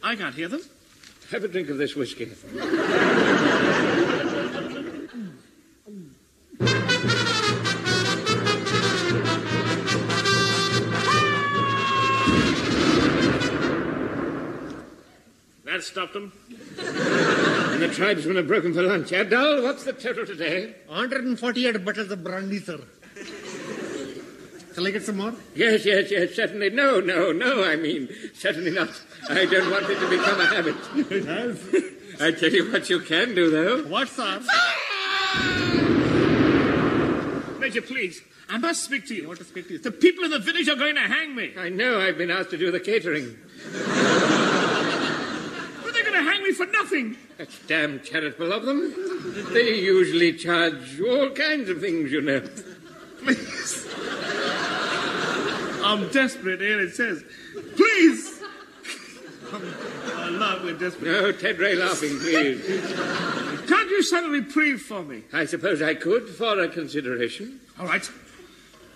I 0.00 0.14
can't 0.14 0.36
hear 0.36 0.46
them. 0.46 0.62
Have 1.32 1.42
a 1.42 1.48
drink 1.48 1.70
of 1.70 1.78
this 1.78 1.96
whiskey. 1.96 2.30
That 15.70 15.84
stopped 15.84 16.14
them. 16.14 16.32
And 17.80 17.80
the 17.80 17.94
tribesmen 17.94 18.36
have 18.36 18.48
broken 18.48 18.74
for 18.74 18.82
lunch. 18.82 19.10
Adal, 19.10 19.62
what's 19.62 19.84
the 19.84 19.92
total 19.92 20.26
today? 20.26 20.74
148 20.88 21.84
bottles 21.84 22.10
of 22.10 22.24
brandy, 22.24 22.58
sir. 22.58 22.80
Shall 24.74 24.86
I 24.86 24.90
get 24.90 25.04
some 25.04 25.16
more? 25.18 25.32
Yes, 25.54 25.84
yes, 25.86 26.10
yes, 26.10 26.34
certainly. 26.34 26.70
No, 26.70 27.00
no, 27.00 27.32
no, 27.32 27.64
I 27.64 27.76
mean, 27.76 28.08
certainly 28.34 28.72
not. 28.72 28.90
I 29.30 29.46
don't 29.46 29.70
want 29.70 29.88
it 29.88 29.98
to 30.00 30.10
become 30.10 30.40
a 30.40 30.46
habit. 30.46 30.76
It 31.10 31.24
has. 31.24 32.20
I 32.20 32.32
tell 32.32 32.50
you 32.50 32.70
what 32.70 32.90
you 32.90 33.00
can 33.00 33.34
do, 33.34 33.50
though. 33.50 33.82
What, 33.84 34.08
sir? 34.08 34.40
Major, 37.58 37.82
please, 37.82 38.20
I 38.48 38.58
must 38.58 38.82
speak 38.82 39.06
to 39.06 39.14
you. 39.14 39.24
I 39.24 39.26
want 39.28 39.38
to 39.38 39.44
speak 39.44 39.68
to 39.68 39.74
you? 39.74 39.78
The 39.78 39.92
people 39.92 40.24
in 40.24 40.32
the 40.32 40.40
village 40.40 40.68
are 40.68 40.76
going 40.76 40.96
to 40.96 41.02
hang 41.02 41.34
me. 41.34 41.52
I 41.56 41.68
know 41.68 42.00
I've 42.00 42.18
been 42.18 42.30
asked 42.30 42.50
to 42.50 42.58
do 42.58 42.70
the 42.72 42.80
catering. 42.80 43.38
But 45.90 45.94
they're 45.94 46.04
going 46.04 46.24
to 46.24 46.30
hang 46.30 46.39
me 46.50 46.56
for 46.56 46.66
nothing. 46.72 47.16
That's 47.38 47.58
damn 47.66 48.00
charitable 48.00 48.52
of 48.52 48.64
them. 48.64 48.94
They 49.52 49.80
usually 49.80 50.32
charge 50.34 51.00
all 51.00 51.30
kinds 51.30 51.68
of 51.70 51.80
things, 51.80 52.12
you 52.12 52.20
know. 52.20 52.42
Please. 53.18 53.86
I'm 55.82 56.08
desperate, 56.10 56.60
here 56.60 56.80
it 56.80 56.94
says. 56.94 57.24
Please. 57.76 58.42
I 59.52 60.28
love 60.28 60.62
we're 60.62 60.78
desperate. 60.78 61.10
No, 61.10 61.32
Ted 61.32 61.58
Ray 61.58 61.74
laughing, 61.74 62.18
please. 62.18 62.64
Can't 63.66 63.90
you 63.90 64.02
set 64.02 64.24
a 64.24 64.28
reprieve 64.28 64.82
for 64.82 65.02
me? 65.02 65.24
I 65.32 65.44
suppose 65.44 65.82
I 65.82 65.94
could 65.94 66.28
for 66.28 66.60
a 66.60 66.68
consideration. 66.68 67.60
All 67.78 67.86
right. 67.86 68.08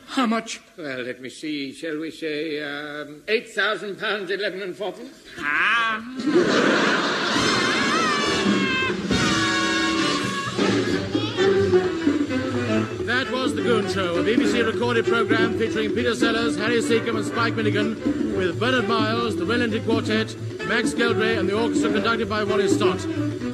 How 0.06 0.26
much? 0.26 0.60
Well, 0.76 1.00
let 1.00 1.20
me 1.20 1.30
see. 1.30 1.72
Shall 1.72 1.98
we 1.98 2.10
say 2.10 2.62
um, 2.62 3.22
eight 3.26 3.50
thousand 3.50 3.98
pounds, 3.98 4.30
eleven 4.30 4.62
and 4.62 4.76
fourpence? 4.76 5.18
Ah. 5.38 6.82
Show, 13.64 14.18
a 14.18 14.22
BBC 14.22 14.62
recorded 14.66 15.06
programme 15.06 15.58
featuring 15.58 15.94
Peter 15.94 16.14
Sellers, 16.14 16.54
Harry 16.58 16.82
Secombe, 16.82 17.16
and 17.16 17.24
Spike 17.24 17.54
Milligan, 17.54 17.94
with 18.36 18.60
Bernard 18.60 18.86
Miles, 18.86 19.36
the 19.36 19.46
Ray 19.46 19.54
Ellington 19.54 19.82
Quartet, 19.86 20.36
Max 20.68 20.92
Geldray, 20.92 21.38
and 21.38 21.48
the 21.48 21.58
orchestra 21.58 21.90
conducted 21.90 22.28
by 22.28 22.44
Wally 22.44 22.68
Stott. 22.68 23.00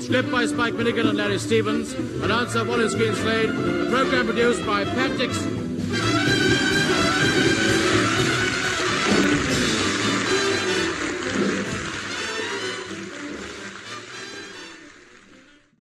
Script 0.02 0.32
by 0.32 0.46
Spike 0.46 0.74
Milligan 0.74 1.06
and 1.06 1.16
Larry 1.16 1.38
Stephens. 1.38 1.92
Announcer 2.24 2.64
Wallace 2.64 2.96
Greenslade. 2.96 3.56
The 3.84 3.88
programme 3.88 4.26
produced 4.26 4.66
by 4.66 4.84
Pat 4.84 5.16
Dixon. 5.16 5.59